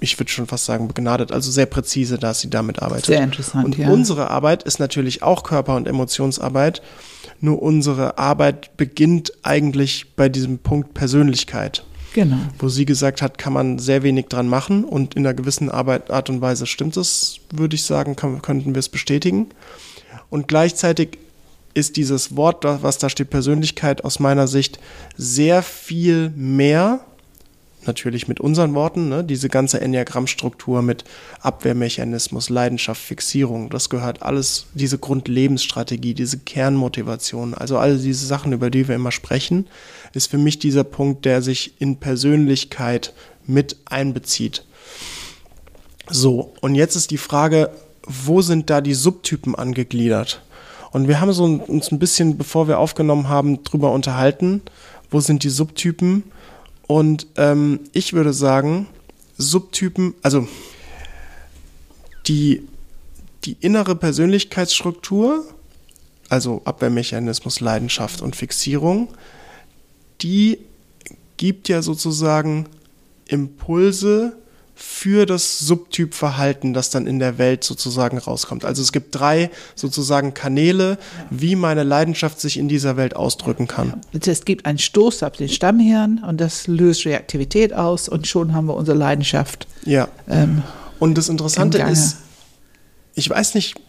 [0.00, 3.06] ich würde schon fast sagen, begnadet, also sehr präzise, dass sie damit arbeitet.
[3.06, 3.88] Sehr interessant, und ja.
[3.88, 6.82] unsere Arbeit ist natürlich auch Körper- und Emotionsarbeit,
[7.40, 11.84] nur unsere Arbeit beginnt eigentlich bei diesem Punkt Persönlichkeit.
[12.14, 12.38] Genau.
[12.58, 16.10] Wo sie gesagt hat, kann man sehr wenig dran machen und in einer gewissen Arbeit,
[16.10, 19.48] Art und Weise stimmt es, würde ich sagen, kann, könnten wir es bestätigen.
[20.30, 21.18] Und gleichzeitig
[21.74, 24.80] ist dieses Wort, was da steht, Persönlichkeit aus meiner Sicht
[25.16, 27.00] sehr viel mehr
[27.86, 31.04] natürlich mit unseren Worten, ne, diese ganze Enneagrammstruktur mit
[31.40, 38.70] Abwehrmechanismus, Leidenschaft, Fixierung, das gehört alles, diese Grundlebensstrategie, diese Kernmotivation, also all diese Sachen, über
[38.70, 39.68] die wir immer sprechen,
[40.12, 43.14] ist für mich dieser Punkt, der sich in Persönlichkeit
[43.46, 44.64] mit einbezieht.
[46.10, 47.70] So, und jetzt ist die Frage,
[48.02, 50.42] wo sind da die Subtypen angegliedert?
[50.90, 54.62] Und wir haben so uns ein bisschen, bevor wir aufgenommen haben, drüber unterhalten,
[55.10, 56.24] wo sind die Subtypen?
[56.88, 58.88] Und ähm, ich würde sagen,
[59.36, 60.48] Subtypen, also
[62.26, 62.66] die,
[63.44, 65.44] die innere Persönlichkeitsstruktur,
[66.30, 69.08] also Abwehrmechanismus, Leidenschaft und Fixierung,
[70.22, 70.58] die
[71.36, 72.66] gibt ja sozusagen
[73.26, 74.36] Impulse
[74.80, 78.64] für das Subtypverhalten, das dann in der Welt sozusagen rauskommt.
[78.64, 80.98] Also es gibt drei sozusagen Kanäle,
[81.30, 84.00] wie meine Leidenschaft sich in dieser Welt ausdrücken kann.
[84.12, 88.66] Es gibt einen Stoß ab den Stammhirn und das löst Reaktivität aus und schon haben
[88.66, 89.66] wir unsere Leidenschaft.
[89.84, 90.06] Ja.
[90.28, 90.62] Ähm,
[91.00, 92.18] und das Interessante ist,
[93.16, 93.80] ich weiß nicht,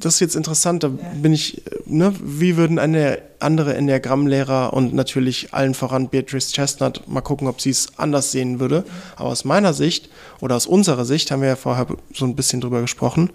[0.00, 5.52] das ist jetzt interessant, da bin ich, ne, wie würden eine andere Enneagrammlehrer und natürlich
[5.54, 8.84] allen voran Beatrice Chestnut mal gucken, ob sie es anders sehen würde.
[9.16, 10.08] Aber aus meiner Sicht
[10.40, 13.30] oder aus unserer Sicht, haben wir ja vorher so ein bisschen drüber gesprochen,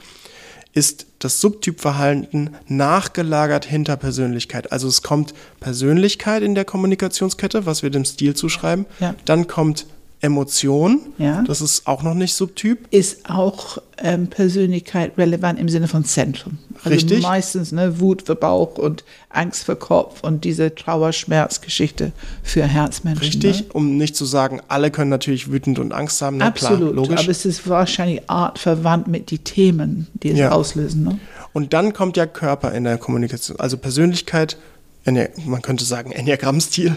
[0.74, 4.72] ist das Subtypverhalten nachgelagert hinter Persönlichkeit.
[4.74, 8.86] Also es kommt Persönlichkeit in der Kommunikationskette, was wir dem Stil zuschreiben.
[9.00, 9.16] Ja.
[9.24, 9.88] Dann kommt
[10.22, 11.44] Emotion, ja.
[11.46, 12.88] das ist auch noch nicht Subtyp.
[12.92, 16.58] Ist auch ähm, Persönlichkeit relevant im Sinne von Zentrum.
[16.78, 17.22] Also Richtig.
[17.22, 22.12] Meistens ne, Wut für Bauch und Angst für Kopf und diese Trauerschmerzgeschichte
[22.44, 23.24] für Herzmenschen.
[23.24, 23.66] Richtig, ne?
[23.74, 26.38] um nicht zu sagen, alle können natürlich wütend und Angst haben.
[26.38, 27.20] Na, Absolut, klar, logisch.
[27.20, 30.52] aber es ist wahrscheinlich artverwandt mit den Themen, die es ja.
[30.52, 31.04] auslösen.
[31.04, 31.20] Ne?
[31.54, 34.58] Und dann kommt ja Körper in der Kommunikation, also Persönlichkeit,
[35.06, 36.96] man könnte sagen Enneagrammstil,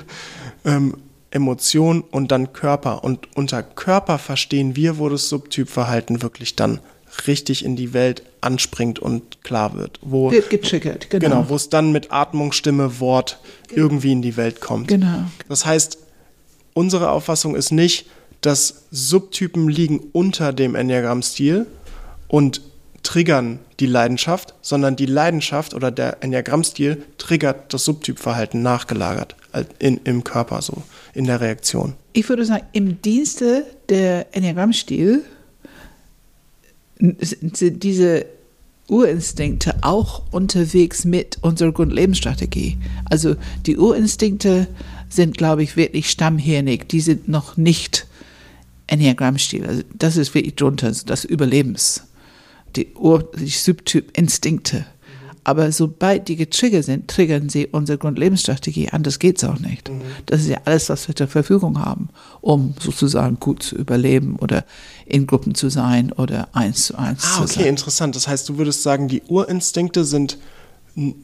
[0.65, 0.95] ähm,
[1.31, 3.05] Emotion und dann Körper.
[3.05, 6.81] Und unter Körper verstehen wir, wo das Subtypverhalten wirklich dann
[7.27, 9.99] richtig in die Welt anspringt und klar wird.
[10.03, 11.25] Wo, wird getriggert, genau.
[11.25, 13.83] Genau, wo es dann mit Atmung, Stimme, Wort genau.
[13.83, 14.89] irgendwie in die Welt kommt.
[14.89, 15.25] Genau.
[15.49, 15.99] Das heißt,
[16.75, 18.07] unsere Auffassung ist nicht,
[18.41, 21.67] dass Subtypen liegen unter dem Enneagramm-Stil
[22.29, 22.63] und
[23.03, 29.35] triggern die Leidenschaft, sondern die Leidenschaft oder der Enneagrammstil triggert das Subtypverhalten nachgelagert
[29.79, 30.83] in, im Körper, so
[31.15, 31.95] in der Reaktion.
[32.13, 35.25] Ich würde sagen, im Dienste der Enneagrammstil
[36.99, 38.27] sind diese
[38.89, 42.79] Urinstinkte auch unterwegs mit unserer Grundlebensstrategie.
[43.09, 44.67] Also die Urinstinkte
[45.09, 46.89] sind, glaube ich, wirklich stammhirnig.
[46.89, 48.07] Die sind noch nicht
[48.87, 49.67] Enneagrammstil.
[49.67, 52.03] Also das ist wirklich drunter, das Überlebens
[52.77, 54.87] die, Ur die Subtyp-Instinkte.
[55.49, 58.91] Aber sobald die getriggert sind, triggern sie unsere Grundlebensstrategie.
[58.91, 59.89] Anders geht es auch nicht.
[59.89, 60.03] Mhm.
[60.27, 62.11] Das ist ja alles, was wir zur Verfügung haben,
[62.43, 64.67] um sozusagen gut zu überleben oder
[65.07, 67.61] in Gruppen zu sein oder eins zu eins ah, zu okay, sein.
[67.61, 68.15] Okay, interessant.
[68.15, 70.37] Das heißt, du würdest sagen, die Urinstinkte sind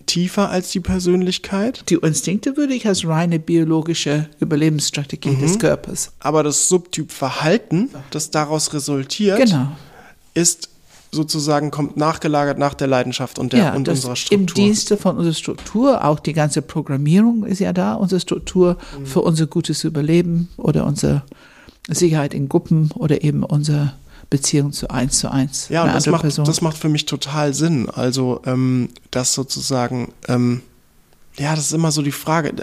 [0.06, 1.84] tiefer als die Persönlichkeit?
[1.90, 5.40] Die Instinkte würde ich als reine biologische Überlebensstrategie mhm.
[5.42, 6.12] des Körpers.
[6.20, 9.72] Aber das Subtyp-Verhalten, das daraus resultiert, genau.
[10.32, 10.70] ist
[11.14, 14.38] sozusagen kommt nachgelagert nach der Leidenschaft und, der, ja, und unserer Struktur.
[14.38, 19.06] Im Dienste von unserer Struktur, auch die ganze Programmierung ist ja da, unsere Struktur mhm.
[19.06, 21.24] für unser gutes Überleben oder unser
[21.88, 23.94] Sicherheit in Gruppen oder eben unsere
[24.30, 25.68] Beziehung zu eins zu eins.
[25.68, 26.44] Ja, und das macht, Person.
[26.44, 27.88] das macht für mich total Sinn.
[27.90, 30.62] Also, ähm, das sozusagen, ähm,
[31.36, 32.54] ja, das ist immer so die Frage.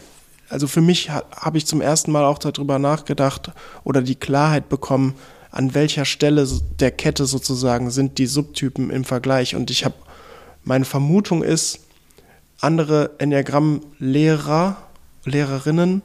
[0.50, 3.52] Also für mich ha, habe ich zum ersten Mal auch darüber nachgedacht
[3.84, 5.16] oder die Klarheit bekommen,
[5.52, 6.48] an welcher Stelle
[6.80, 9.56] der Kette sozusagen sind die Subtypen im Vergleich.
[9.56, 9.96] Und ich habe,
[10.64, 11.80] meine Vermutung ist,
[12.60, 14.78] andere Enneagramm-Lehrer,
[15.26, 16.02] Lehrerinnen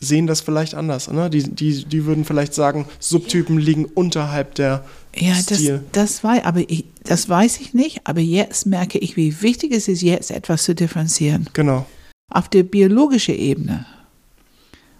[0.00, 1.10] sehen das vielleicht anders.
[1.10, 1.30] Ne?
[1.30, 5.84] Die, die, die würden vielleicht sagen, Subtypen liegen unterhalb der Ja, das, Stil.
[5.92, 9.86] das, war, aber ich, das weiß ich nicht, aber jetzt merke ich, wie wichtig es
[9.86, 11.48] ist, jetzt etwas zu differenzieren.
[11.52, 11.86] Genau.
[12.28, 13.86] Auf der biologischen Ebene,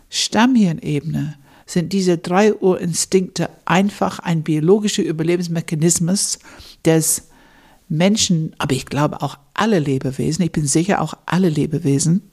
[0.09, 1.35] Stammhirnebene,
[1.67, 6.39] sind diese drei Urinstinkte einfach ein biologischer Überlebensmechanismus
[6.85, 7.29] des
[7.89, 12.31] Menschen, aber ich glaube auch alle Lebewesen, ich bin sicher auch alle Lebewesen,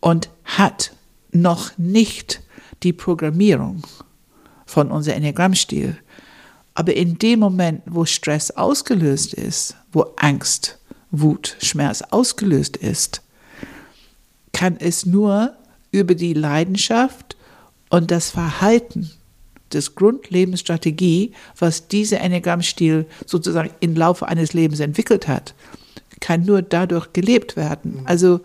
[0.00, 0.92] und hat
[1.32, 2.42] noch nicht
[2.82, 3.82] die Programmierung
[4.66, 5.96] von unserem Enneagrammstil.
[6.74, 10.78] Aber in dem Moment, wo Stress ausgelöst ist, wo Angst,
[11.10, 13.22] Wut, Schmerz ausgelöst ist,
[14.52, 15.54] kann es nur
[15.90, 17.36] über die Leidenschaft
[17.90, 19.10] und das Verhalten
[19.72, 25.54] des Grundlebensstrategie, was dieser Enneagrammstil sozusagen im Laufe eines Lebens entwickelt hat,
[26.20, 28.00] kann nur dadurch gelebt werden.
[28.04, 28.40] Also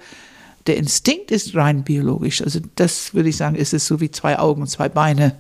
[0.68, 2.42] der Instinkt ist rein biologisch.
[2.42, 5.36] Also das würde ich sagen, ist es so wie zwei Augen zwei Beine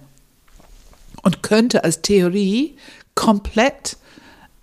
[1.22, 2.76] und könnte als Theorie
[3.16, 3.98] komplett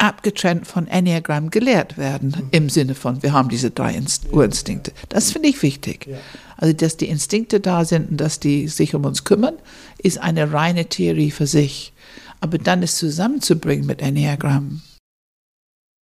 [0.00, 4.92] abgetrennt von Enneagramm gelehrt werden, im Sinne von, wir haben diese drei Inst Urinstinkte.
[5.08, 6.08] Das finde ich wichtig.
[6.56, 9.54] Also, dass die Instinkte da sind und dass die sich um uns kümmern,
[9.98, 11.92] ist eine reine Theorie für sich.
[12.40, 14.80] Aber dann es zusammenzubringen mit Enneagramm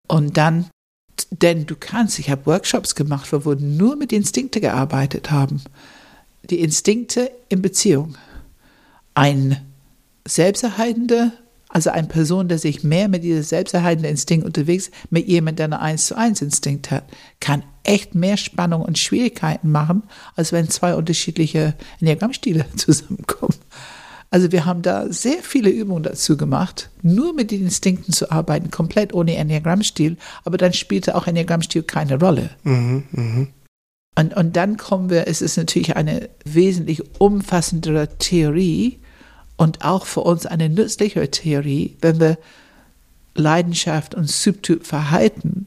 [0.08, 0.66] und dann,
[1.30, 5.62] denn du kannst, ich habe Workshops gemacht, wo wir nur mit Instinkte gearbeitet haben.
[6.48, 8.16] Die Instinkte in Beziehung.
[9.14, 9.60] Ein
[10.26, 11.32] selbsterhaltender,
[11.68, 15.92] also eine Person, der sich mehr mit diesem selbsterhaltenden Instinkt unterwegs mit jemandem, der einen
[15.92, 17.04] 1 zu 1 Instinkt hat,
[17.40, 20.02] kann echt mehr Spannung und Schwierigkeiten machen,
[20.34, 23.56] als wenn zwei unterschiedliche Enneagrammstile zusammenkommen.
[24.30, 28.70] Also wir haben da sehr viele Übungen dazu gemacht, nur mit den Instinkten zu arbeiten,
[28.70, 32.50] komplett ohne Enneagrammstil, aber dann spielte auch Enneagrammstil keine Rolle.
[32.62, 33.48] Mhm, mhm.
[34.18, 38.98] Und, und dann kommen wir, es ist natürlich eine wesentlich umfassendere Theorie
[39.58, 42.38] und auch für uns eine nützlichere Theorie, wenn wir
[43.34, 45.66] Leidenschaft und Subtyp Verhalten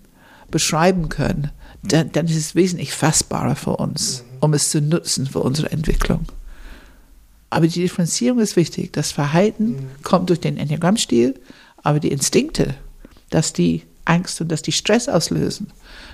[0.50, 1.52] beschreiben können,
[1.84, 6.26] dann, dann ist es wesentlich fassbarer für uns, um es zu nutzen für unsere Entwicklung.
[7.50, 8.94] Aber die Differenzierung ist wichtig.
[8.94, 11.40] Das Verhalten kommt durch den Enneagrammstil,
[11.84, 12.76] aber die Instinkte,
[13.30, 15.68] dass die Angst und dass die Stress auslösen,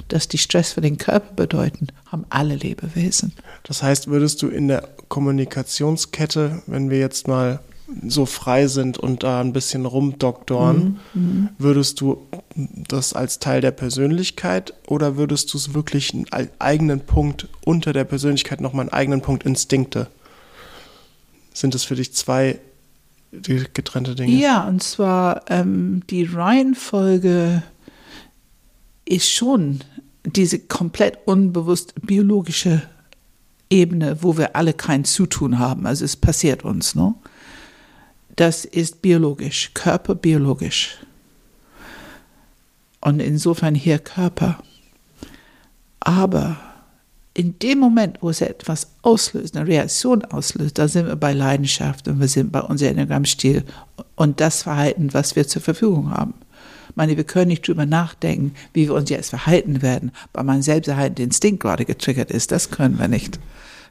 [0.10, 3.34] dass die Stress für den Körper bedeuten, haben alle Lebewesen.
[3.63, 7.60] Das heißt, würdest du in der Kommunikationskette, wenn wir jetzt mal
[8.06, 11.00] so frei sind und da ein bisschen rumdoktoren,
[11.58, 17.00] würdest du das als Teil der Persönlichkeit oder würdest du es wirklich einen ei- eigenen
[17.00, 20.08] Punkt unter der Persönlichkeit nochmal einen eigenen Punkt Instinkte?
[21.54, 22.60] Sind es für dich zwei
[23.73, 24.34] getrennte Dinge?
[24.34, 27.63] Ja, und zwar ähm, die Reihenfolge
[29.08, 29.80] ist schon
[30.26, 32.84] diese komplett unbewusst biologische
[33.70, 35.86] Ebene, wo wir alle kein Zutun haben.
[35.86, 37.13] Also es passiert uns, ne?
[38.36, 40.98] Das ist biologisch, körperbiologisch.
[43.02, 44.60] Und insofern hier Körper.
[46.00, 46.58] Aber
[47.34, 52.08] in dem Moment, wo es etwas auslöst, eine Reaktion auslöst, da sind wir bei Leidenschaft
[52.08, 53.63] und wir sind bei unserem Enneagrammstil
[54.15, 56.34] und das Verhalten, was wir zur Verfügung haben.
[56.97, 60.63] Ich meine, wir können nicht drüber nachdenken, wie wir uns jetzt verhalten werden, weil mein
[60.63, 62.51] selbsterhaltender Instinkt gerade getriggert ist.
[62.51, 63.39] Das können wir nicht.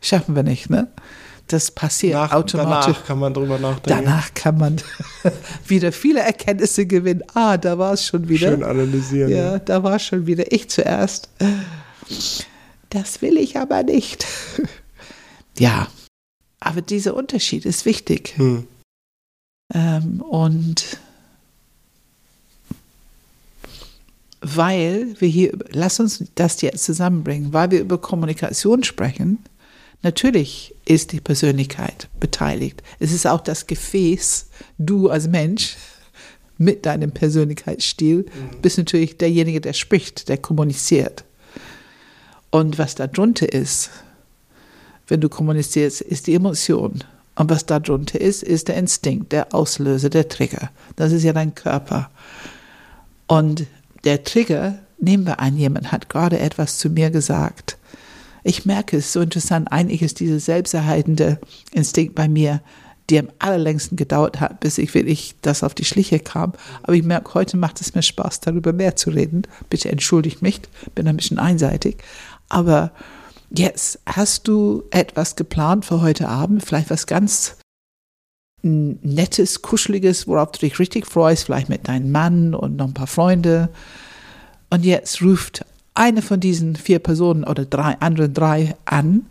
[0.00, 0.88] Schaffen wir nicht, ne?
[1.46, 2.94] Das passiert Nach, automatisch.
[2.96, 4.04] danach kann man drüber nachdenken.
[4.04, 4.76] Danach kann man
[5.68, 7.22] wieder viele Erkenntnisse gewinnen.
[7.34, 8.48] Ah, da war es schon wieder.
[8.48, 9.30] Schön analysieren.
[9.30, 11.28] Ja, da war schon wieder ich zuerst.
[12.90, 14.26] Das will ich aber nicht.
[15.58, 15.86] Ja,
[16.60, 18.34] aber dieser Unterschied ist wichtig.
[18.36, 18.66] Hm.
[19.72, 20.98] Ähm, und
[24.54, 29.38] weil wir hier, lass uns das jetzt zusammenbringen, weil wir über Kommunikation sprechen,
[30.02, 32.82] natürlich ist die Persönlichkeit beteiligt.
[33.00, 35.76] Es ist auch das Gefäß, du als Mensch
[36.58, 38.26] mit deinem Persönlichkeitsstil
[38.62, 41.24] bist natürlich derjenige, der spricht, der kommuniziert.
[42.50, 43.90] Und was da drunter ist,
[45.08, 47.04] wenn du kommunizierst, ist die Emotion.
[47.34, 50.70] Und was da drunter ist, ist der Instinkt, der Auslöser, der Trigger.
[50.96, 52.10] Das ist ja dein Körper.
[53.26, 53.66] Und
[54.06, 57.76] der Trigger, nehmen wir an, jemand hat gerade etwas zu mir gesagt.
[58.44, 61.38] Ich merke es so interessant, eigentlich ist dieser selbsterhaltende
[61.72, 62.60] Instinkt bei mir
[63.10, 66.52] die am allerlängsten gedauert hat, bis ich wirklich das auf die Schliche kam.
[66.82, 69.42] Aber ich merke, heute macht es mir Spaß, darüber mehr zu reden.
[69.70, 70.60] Bitte entschuldigt mich,
[70.94, 71.98] bin ein bisschen einseitig.
[72.48, 72.90] Aber
[73.50, 77.56] jetzt hast du etwas geplant für heute Abend, vielleicht was ganz
[78.62, 83.06] Nettes, Kuscheliges, worauf du dich richtig freust, vielleicht mit deinem Mann und noch ein paar
[83.06, 83.68] Freunde.
[84.70, 85.64] Und jetzt ruft
[85.94, 89.26] eine von diesen vier Personen oder drei anderen drei an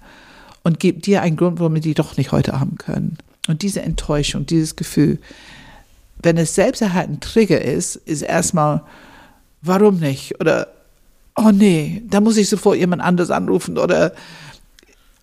[0.63, 3.17] und gibt dir einen Grund, warum wir die doch nicht heute haben können.
[3.47, 5.19] Und diese Enttäuschung, dieses Gefühl,
[6.21, 8.81] wenn es selbsterhalt ein Trigger ist, ist erstmal,
[9.61, 10.39] warum nicht?
[10.39, 10.67] Oder,
[11.35, 14.13] oh nee, da muss ich sofort jemand anders anrufen oder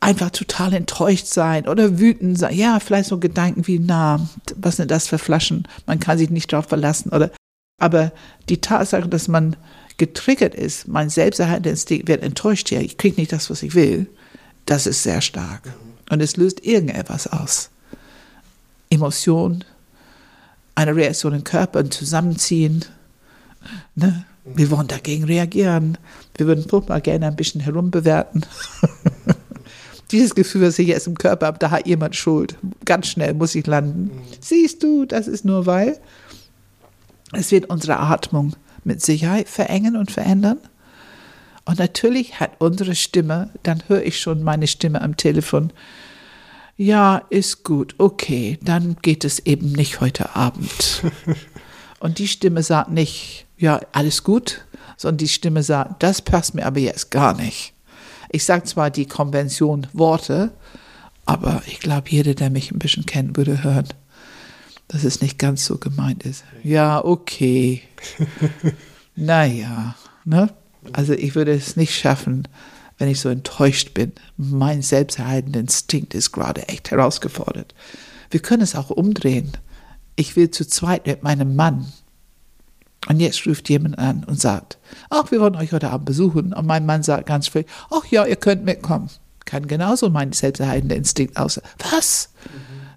[0.03, 2.57] einfach total enttäuscht sein oder wütend sein.
[2.57, 5.69] Ja, vielleicht so Gedanken wie, na, was sind das für Flaschen?
[5.87, 7.31] Man kann sich nicht darauf verlassen oder,
[7.79, 8.13] aber
[8.49, 9.57] die Tatsache, dass man
[9.99, 14.07] getriggert ist, mein Selbsterhaltungsinstinkt wird enttäuscht, ja, ich kriege nicht das, was ich will,
[14.67, 15.63] das ist sehr stark.
[16.11, 17.71] Und es löst irgendetwas aus.
[18.91, 19.65] Emotion,
[20.75, 22.85] eine Reaktion im Körper, ein Zusammenziehen.
[23.95, 24.25] Ne?
[24.45, 25.97] Wir wollen dagegen reagieren.
[26.37, 28.45] Wir würden mal gerne ein bisschen herumbewerten.
[30.13, 32.57] Dieses Gefühl, was ich jetzt im Körper habe, da hat jemand Schuld.
[32.85, 34.11] Ganz schnell muss ich landen.
[34.41, 35.99] Siehst du, das ist nur weil.
[37.33, 40.59] Es wird unsere Atmung mit Sicherheit verengen und verändern.
[41.65, 45.73] Und natürlich hat unsere Stimme, dann höre ich schon meine Stimme am Telefon,
[46.77, 51.03] ja, ist gut, okay, dann geht es eben nicht heute Abend.
[52.01, 54.65] Und die Stimme sagt nicht, ja, alles gut,
[54.97, 57.75] sondern die Stimme sagt, das passt mir aber jetzt gar nicht.
[58.33, 60.51] Ich sage zwar die Konvention Worte,
[61.27, 63.89] aber ich glaube, jeder, der mich ein bisschen kennt, würde hören,
[64.89, 66.45] dass es nicht ganz so gemeint ist.
[66.65, 67.83] Ja, okay.
[69.17, 70.51] naja, ne?
[70.93, 72.49] Also ich würde es nicht schaffen,
[72.99, 74.13] wenn ich so enttäuscht bin.
[74.37, 77.75] Mein selbsterhaltender Instinkt ist gerade echt herausgefordert.
[78.31, 79.53] Wir können es auch umdrehen.
[80.17, 81.93] Ich will zu zweit mit meinem Mann.
[83.09, 84.79] Und jetzt ruft jemand an und sagt,
[85.11, 86.53] ach, wir wollen euch heute Abend besuchen.
[86.53, 89.11] Und mein Mann sagt ganz früh, ach ja, ihr könnt mitkommen.
[89.45, 91.65] Kann genauso mein selbsterhaltender Instinkt aussehen.
[91.91, 92.31] Was?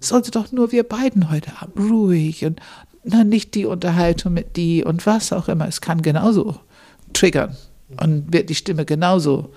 [0.00, 2.60] Sollte doch nur wir beiden heute Abend ruhig und
[3.02, 5.66] na, nicht die Unterhaltung mit die und was auch immer.
[5.66, 6.60] Es kann genauso
[7.12, 7.56] triggern
[8.00, 9.52] und wird die Stimme genauso.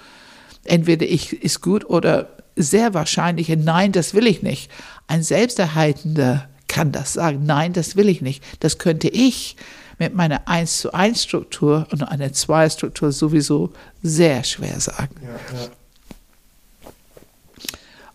[0.63, 4.71] Entweder ich ist gut oder sehr wahrscheinlich nein, das will ich nicht.
[5.07, 8.43] Ein Selbsterhaltender kann das sagen, nein, das will ich nicht.
[8.59, 9.55] Das könnte ich
[9.99, 15.15] mit meiner 1 zu 1 Struktur und einer 2 Struktur sowieso sehr schwer sagen.
[15.21, 15.67] Ja, ja.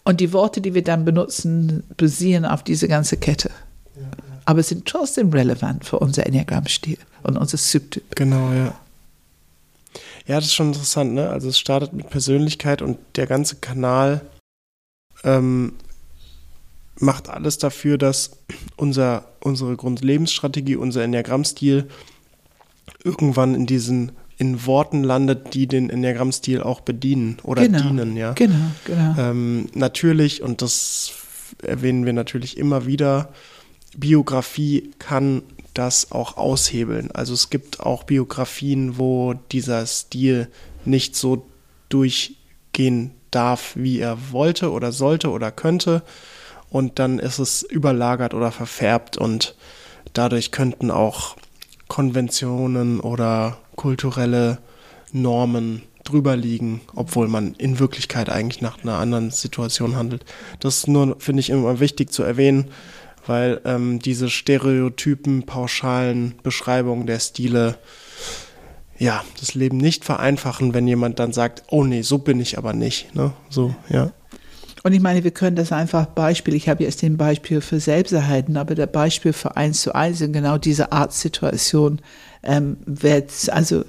[0.02, 3.50] Und die Worte, die wir dann benutzen, basieren auf diese ganze Kette.
[3.96, 4.02] Ja,
[4.44, 8.14] Aber sind trotzdem relevant für unser Enneagramm-Stil und unser Subtyp.
[8.14, 8.74] Genau, ja.
[10.26, 11.28] Ja, das ist schon interessant, ne?
[11.28, 14.22] Also es startet mit Persönlichkeit und der ganze Kanal
[15.22, 15.74] ähm,
[16.98, 18.38] macht alles dafür, dass
[18.76, 21.88] unser, unsere Grundlebensstrategie, unser Enneagrammstil
[23.02, 28.32] irgendwann in diesen in Worten landet, die den Enneagrammstil auch bedienen oder genau, dienen, ja.
[28.32, 29.14] Genau, genau.
[29.16, 31.12] Ähm, natürlich, und das
[31.62, 33.32] erwähnen wir natürlich immer wieder,
[33.96, 37.10] Biografie kann das auch aushebeln.
[37.12, 40.48] Also es gibt auch Biografien, wo dieser Stil
[40.84, 41.46] nicht so
[41.88, 46.02] durchgehen darf, wie er wollte oder sollte oder könnte.
[46.74, 49.54] Und dann ist es überlagert oder verfärbt und
[50.12, 51.36] dadurch könnten auch
[51.86, 54.58] Konventionen oder kulturelle
[55.12, 60.24] Normen drüber liegen, obwohl man in Wirklichkeit eigentlich nach einer anderen Situation handelt.
[60.58, 62.72] Das ist nur, finde ich, immer wichtig zu erwähnen,
[63.24, 67.78] weil ähm, diese Stereotypen, pauschalen Beschreibungen der Stile
[68.98, 72.72] ja, das Leben nicht vereinfachen, wenn jemand dann sagt, oh nee, so bin ich aber
[72.72, 73.14] nicht.
[73.14, 73.32] Ne?
[73.48, 74.10] So, ja.
[74.84, 78.58] Und ich meine, wir können das einfach Beispiel, ich habe jetzt den Beispiel für Selbsterhalten,
[78.58, 82.02] aber der Beispiel für eins zu eins in genau diese Art Situation
[82.42, 83.86] ähm, wird, also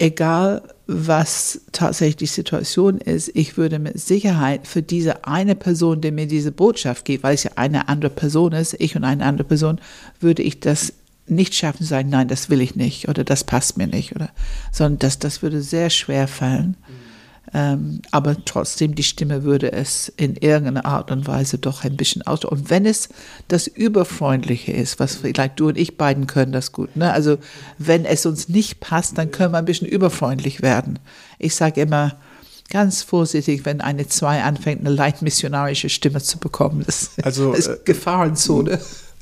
[0.00, 6.10] egal was tatsächlich die Situation ist, ich würde mit Sicherheit für diese eine Person, die
[6.10, 9.46] mir diese Botschaft gibt, weil es ja eine andere Person ist, ich und eine andere
[9.46, 9.80] Person,
[10.18, 10.92] würde ich das
[11.28, 14.30] nicht schaffen sagen, nein, das will ich nicht oder das passt mir nicht oder,
[14.72, 16.76] sondern das, das würde sehr schwer fallen.
[16.88, 17.07] Mhm.
[17.54, 22.22] Ähm, aber trotzdem, die Stimme würde es in irgendeiner Art und Weise doch ein bisschen
[22.22, 22.44] aus.
[22.44, 23.08] Und wenn es
[23.48, 27.12] das Überfreundliche ist, was vielleicht du und ich beiden können das gut, ne?
[27.12, 27.38] also
[27.78, 30.98] wenn es uns nicht passt, dann können wir ein bisschen überfreundlich werden.
[31.38, 32.16] Ich sage immer,
[32.70, 36.82] ganz vorsichtig, wenn eine Zwei anfängt, eine leicht missionarische Stimme zu bekommen.
[36.84, 38.78] Das also, ist äh, Gefahrenzone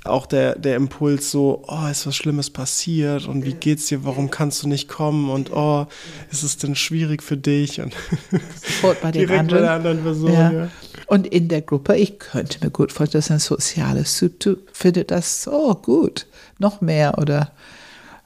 [0.08, 4.30] auch der, der Impuls so, oh, ist was Schlimmes passiert und wie geht's dir, warum
[4.30, 5.86] kannst du nicht kommen und oh,
[6.30, 7.94] ist es denn schwierig für dich und
[8.62, 9.48] Sofort bei den anderen.
[9.48, 10.52] bei der anderen Person, ja.
[10.52, 10.68] ja.
[11.06, 15.48] Und in der Gruppe, ich könnte mir gut vorstellen, dass ein soziales Subtyp findet das,
[15.48, 16.26] oh gut,
[16.58, 17.52] noch mehr oder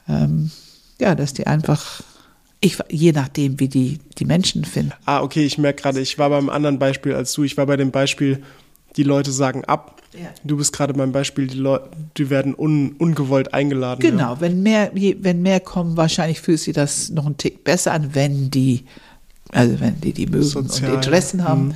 [0.07, 0.51] ähm,
[0.99, 2.01] ja, dass die einfach,
[2.59, 4.93] ich, je nachdem, wie die, die Menschen finden.
[5.05, 7.43] Ah, okay, ich merke gerade, ich war beim anderen Beispiel als du.
[7.43, 8.43] Ich war bei dem Beispiel,
[8.97, 10.01] die Leute sagen ab.
[10.13, 10.27] Ja.
[10.43, 14.01] Du bist gerade beim Beispiel, die Leute, die werden un, ungewollt eingeladen.
[14.01, 14.41] Genau, Ja.
[14.41, 18.13] wenn mehr, je- wenn mehr kommen, wahrscheinlich fühlt sich das noch einen Tick besser an,
[18.13, 18.83] wenn die,
[19.51, 21.75] also wenn die die mögen Sozial, und Interessen haben mhm.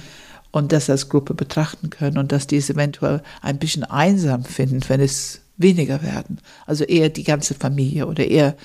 [0.51, 4.82] und das als Gruppe betrachten können und dass die es eventuell ein bisschen einsam finden,
[4.89, 6.39] wenn es weniger werden.
[6.66, 8.55] Also eher die ganze Familie oder eher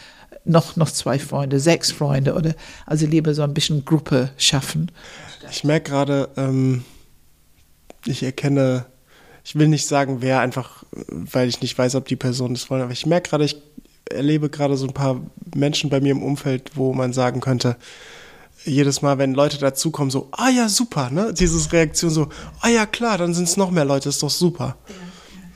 [0.45, 2.55] noch, noch zwei Freunde, sechs Freunde oder
[2.87, 4.91] also lieber so ein bisschen Gruppe schaffen.
[5.53, 6.83] Ich merke gerade, ähm,
[8.07, 8.87] ich erkenne,
[9.45, 12.83] ich will nicht sagen, wer einfach, weil ich nicht weiß, ob die Person das wollen,
[12.83, 13.57] aber ich merke gerade, ich
[14.11, 15.21] erlebe gerade so ein paar
[15.55, 17.77] Menschen bei mir im Umfeld, wo man sagen könnte,
[18.65, 21.33] jedes Mal, wenn Leute dazukommen, so, ah ja, super, ne?
[21.33, 22.29] Dieses Reaktion so,
[22.61, 24.77] ah ja, klar, dann sind es noch mehr Leute, ist doch super.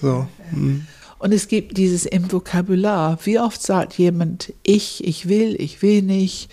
[0.00, 0.26] So.
[0.52, 0.86] mm.
[1.18, 3.18] Und es gibt dieses im Vokabular.
[3.24, 6.50] Wie oft sagt jemand, ich, ich will, ich will nicht,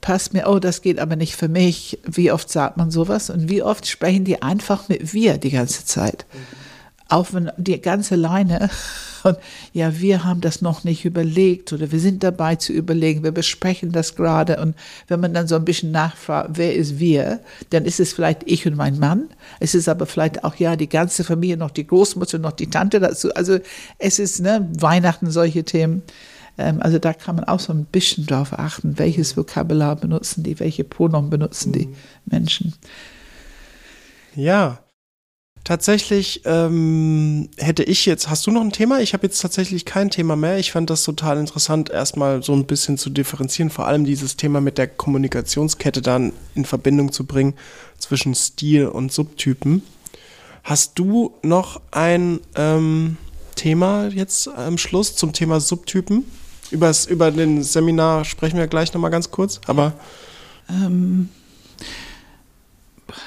[0.00, 1.98] passt mir, oh, das geht aber nicht für mich.
[2.04, 3.30] Wie oft sagt man sowas?
[3.30, 6.26] Und wie oft sprechen die einfach mit wir die ganze Zeit?
[6.32, 6.65] Auch
[7.08, 8.70] wenn die ganze Leine.
[9.22, 9.38] Und
[9.72, 13.90] ja, wir haben das noch nicht überlegt oder wir sind dabei zu überlegen, wir besprechen
[13.90, 14.60] das gerade.
[14.60, 14.76] Und
[15.08, 17.40] wenn man dann so ein bisschen nachfragt, wer ist wir,
[17.70, 19.28] dann ist es vielleicht ich und mein Mann.
[19.58, 23.00] Es ist aber vielleicht auch ja die ganze Familie, noch die Großmutter, noch die Tante
[23.00, 23.34] dazu.
[23.34, 23.58] Also
[23.98, 26.02] es ist ne, Weihnachten, solche Themen.
[26.58, 30.60] Ähm, also da kann man auch so ein bisschen drauf achten, welches Vokabular benutzen die,
[30.60, 31.88] welche Pronomen benutzen die
[32.26, 32.74] Menschen.
[34.34, 34.78] Ja.
[35.66, 39.00] Tatsächlich ähm, hätte ich jetzt, hast du noch ein Thema?
[39.00, 40.58] Ich habe jetzt tatsächlich kein Thema mehr.
[40.58, 44.60] Ich fand das total interessant, erstmal so ein bisschen zu differenzieren, vor allem dieses Thema
[44.60, 47.54] mit der Kommunikationskette dann in Verbindung zu bringen
[47.98, 49.82] zwischen Stil und Subtypen.
[50.62, 53.16] Hast du noch ein ähm,
[53.56, 56.24] Thema jetzt am Schluss zum Thema Subtypen?
[56.70, 59.94] Übers, über den Seminar sprechen wir gleich nochmal ganz kurz, aber
[60.68, 61.28] Ähm,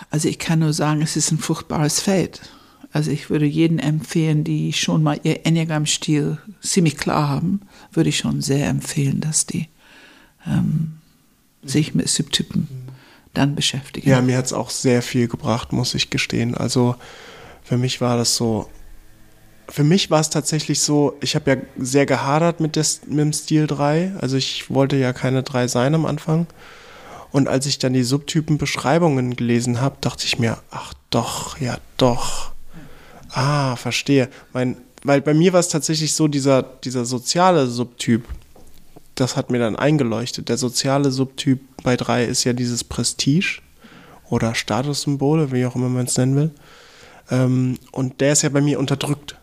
[0.10, 2.42] also ich kann nur sagen, es ist ein furchtbares Feld.
[2.92, 7.62] Also ich würde jedem empfehlen, die schon mal ihr Enneagramm-Stil ziemlich klar haben,
[7.94, 9.68] würde ich schon sehr empfehlen, dass die
[10.48, 10.94] ähm,
[11.64, 12.68] sich mit Subtypen
[13.34, 14.10] dann beschäftigen.
[14.10, 16.56] Ja, mir hat es auch sehr viel gebracht, muss ich gestehen.
[16.56, 16.96] Also
[17.64, 18.70] für mich war das so.
[19.68, 23.34] Für mich war es tatsächlich so, ich habe ja sehr gehadert mit, des, mit dem
[23.34, 24.14] Stil 3.
[24.20, 26.48] Also ich wollte ja keine 3 sein am Anfang.
[27.32, 32.52] Und als ich dann die Subtypenbeschreibungen gelesen habe, dachte ich mir, ach doch, ja doch.
[33.32, 34.30] Ah, verstehe.
[34.54, 38.26] Mein, weil bei mir war es tatsächlich so, dieser, dieser soziale Subtyp,
[39.16, 40.50] das hat mir dann eingeleuchtet.
[40.50, 43.62] Der soziale Subtyp bei drei ist ja dieses Prestige
[44.30, 46.52] oder Statussymbole, wie auch immer man es nennen will.
[47.30, 49.36] Ähm, und der ist ja bei mir unterdrückt.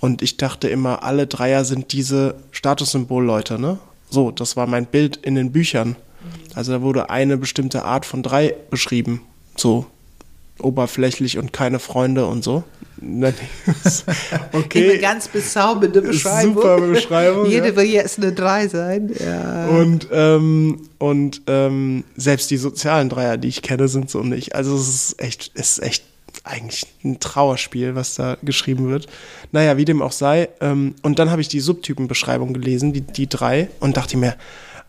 [0.00, 3.78] Und ich dachte immer, alle Dreier sind diese Statussymbol-Leute, ne?
[4.08, 5.96] So, das war mein Bild in den Büchern.
[6.54, 9.22] Also da wurde eine bestimmte Art von drei beschrieben.
[9.56, 9.86] So
[10.58, 12.64] oberflächlich und keine Freunde und so.
[12.98, 13.34] Nein,
[14.52, 14.90] okay.
[14.90, 16.54] Eine ganz bezaubernde Beschreibung.
[16.54, 17.76] Super Beschreibung, Jede ja.
[17.76, 19.12] will jetzt eine Drei sein.
[19.22, 19.66] Ja.
[19.66, 24.54] Und, ähm, und ähm, selbst die sozialen Dreier, die ich kenne, sind so nicht.
[24.54, 26.04] Also es ist echt, es ist echt
[26.44, 29.08] eigentlich ein Trauerspiel, was da geschrieben wird.
[29.52, 30.48] Naja, wie dem auch sei.
[30.60, 34.36] Ähm, und dann habe ich die Subtypenbeschreibung gelesen, die, die drei, und dachte mir,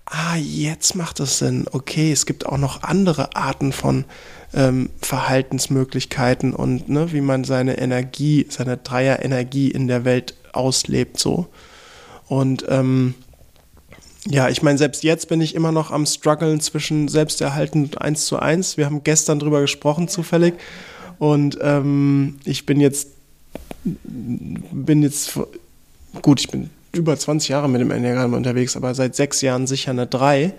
[0.09, 1.65] ah, jetzt macht es Sinn.
[1.71, 4.05] Okay, es gibt auch noch andere Arten von
[4.53, 11.47] ähm, Verhaltensmöglichkeiten und ne, wie man seine Energie, seine Dreier-Energie in der Welt auslebt, so.
[12.27, 13.15] Und ähm,
[14.29, 18.25] ja, ich meine, selbst jetzt bin ich immer noch am struggeln zwischen Selbsterhalten und 1
[18.25, 18.77] zu 1.
[18.77, 20.55] Wir haben gestern drüber gesprochen, zufällig.
[21.19, 23.09] Und ähm, ich bin jetzt,
[23.83, 25.39] bin jetzt,
[26.21, 29.91] gut, ich bin über 20 Jahre mit dem Enneagramm unterwegs, aber seit sechs Jahren sicher
[29.91, 30.53] eine 3.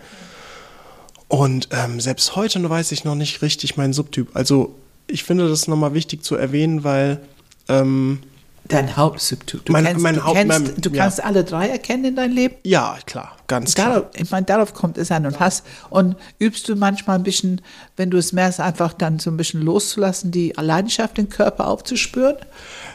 [1.28, 4.30] Und ähm, selbst heute weiß ich noch nicht richtig meinen Subtyp.
[4.34, 4.74] Also
[5.06, 7.20] ich finde das nochmal wichtig zu erwähnen, weil
[7.68, 8.20] ähm,
[8.68, 9.64] Dein Hauptsubtyp.
[9.64, 11.02] Du, Mein- kennst, mein du, Haupt- kennst, mein- du ja.
[11.02, 12.54] kannst alle drei erkennen in deinem Leben?
[12.64, 13.88] ja, klar, ganz klar.
[13.88, 15.24] Darauf, ich meine, darauf kommt es an.
[15.26, 17.62] Und hast und übst du manchmal ein bisschen,
[17.96, 22.36] wenn du es merkst, einfach dann so ein bisschen loszulassen, die Leidenschaft im Körper aufzuspüren,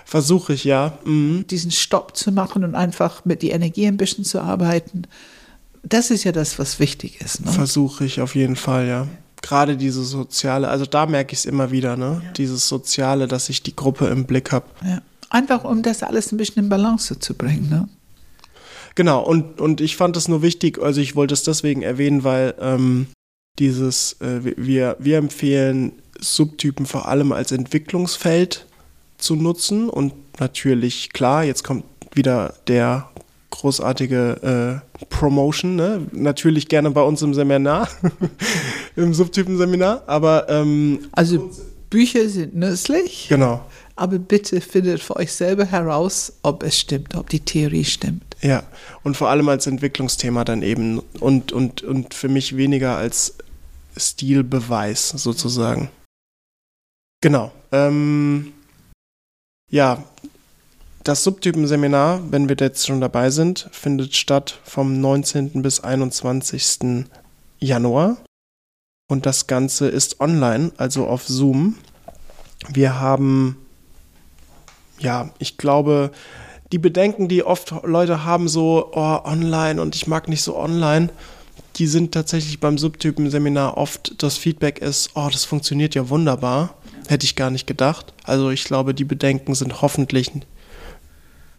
[0.06, 0.98] Versuche ich, ja.
[1.06, 1.46] Mhm.
[1.48, 5.04] diesen Stopp zu machen und einfach mit die Energie ein bisschen zu arbeiten.
[5.82, 7.44] Das ist ja das, was wichtig ist.
[7.46, 7.52] Ne?
[7.52, 9.08] Versuche ich auf jeden Fall, ja.
[9.42, 12.22] Gerade diese soziale, also da merke ich es immer wieder, ne?
[12.38, 14.66] Dieses Soziale, dass ich die Gruppe im Blick habe.
[14.86, 15.02] Ja.
[15.34, 17.68] Einfach um das alles ein bisschen in Balance zu bringen.
[17.68, 17.90] Ne?
[18.94, 22.54] Genau, und, und ich fand es nur wichtig, also ich wollte es deswegen erwähnen, weil
[22.60, 23.08] ähm,
[23.58, 28.68] dieses, äh, wir, wir empfehlen Subtypen vor allem als Entwicklungsfeld
[29.18, 33.10] zu nutzen und natürlich, klar, jetzt kommt wieder der
[33.50, 36.06] großartige äh, Promotion, ne?
[36.12, 37.88] natürlich gerne bei uns im Seminar,
[38.96, 41.50] im Subtypenseminar, aber ähm, also
[41.90, 43.28] Bücher sind nützlich.
[43.30, 43.66] Genau.
[43.96, 48.36] Aber bitte findet für euch selber heraus, ob es stimmt, ob die Theorie stimmt.
[48.42, 48.64] Ja,
[49.04, 53.36] und vor allem als Entwicklungsthema dann eben und, und, und für mich weniger als
[53.96, 55.90] Stilbeweis sozusagen.
[57.22, 57.52] Genau.
[57.72, 58.54] Ähm,
[59.70, 60.04] ja,
[61.04, 65.62] das Subtypenseminar, wenn wir jetzt schon dabei sind, findet statt vom 19.
[65.62, 67.06] bis 21.
[67.60, 68.18] Januar.
[69.10, 71.76] Und das Ganze ist online, also auf Zoom.
[72.70, 73.58] Wir haben,
[75.04, 76.12] ja, ich glaube,
[76.72, 81.10] die Bedenken, die oft Leute haben, so oh, online und ich mag nicht so online,
[81.76, 86.76] die sind tatsächlich beim Subtypen-Seminar oft, das Feedback ist, oh, das funktioniert ja wunderbar.
[87.08, 88.14] Hätte ich gar nicht gedacht.
[88.24, 90.32] Also ich glaube, die Bedenken sind hoffentlich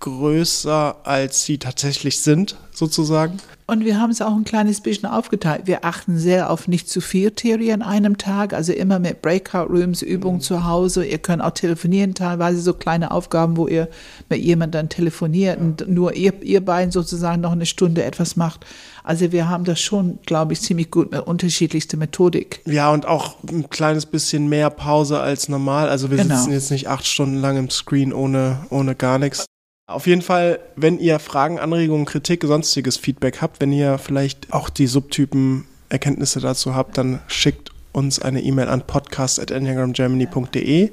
[0.05, 3.39] größer, als sie tatsächlich sind, sozusagen.
[3.67, 5.63] Und wir haben es auch ein kleines bisschen aufgeteilt.
[5.65, 9.73] Wir achten sehr auf nicht zu viel Theorie an einem Tag, also immer mit Breakout
[9.73, 10.43] Rooms, Übungen mhm.
[10.43, 11.07] zu Hause.
[11.07, 13.89] Ihr könnt auch telefonieren, teilweise so kleine Aufgaben, wo ihr
[14.29, 18.67] mit jemandem telefoniert und nur ihr, ihr beiden sozusagen noch eine Stunde etwas macht.
[19.03, 22.61] Also wir haben das schon, glaube ich, ziemlich gut mit unterschiedlichster Methodik.
[22.67, 25.89] Ja, und auch ein kleines bisschen mehr Pause als normal.
[25.89, 26.37] Also wir genau.
[26.37, 29.47] sitzen jetzt nicht acht Stunden lang im Screen ohne, ohne gar nichts.
[29.87, 34.71] Auf jeden Fall, wenn ihr Fragen, Anregungen, Kritik, sonstiges Feedback habt, wenn ihr vielleicht auch
[34.71, 40.91] die Subtypen Erkenntnisse dazu habt, dann schickt uns eine E-Mail an podcast.enneagramgermany.de.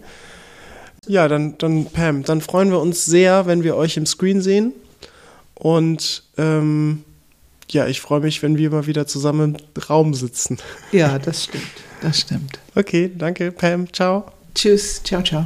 [1.07, 4.73] Ja, dann, dann Pam, dann freuen wir uns sehr, wenn wir euch im Screen sehen.
[5.55, 7.03] Und ähm,
[7.69, 10.57] ja, ich freue mich, wenn wir mal wieder zusammen im Raum sitzen.
[10.91, 11.63] Ja, das stimmt.
[12.01, 12.59] Das stimmt.
[12.75, 13.91] Okay, danke, Pam.
[13.93, 14.31] Ciao.
[14.53, 15.01] Tschüss.
[15.03, 15.45] Ciao, ciao.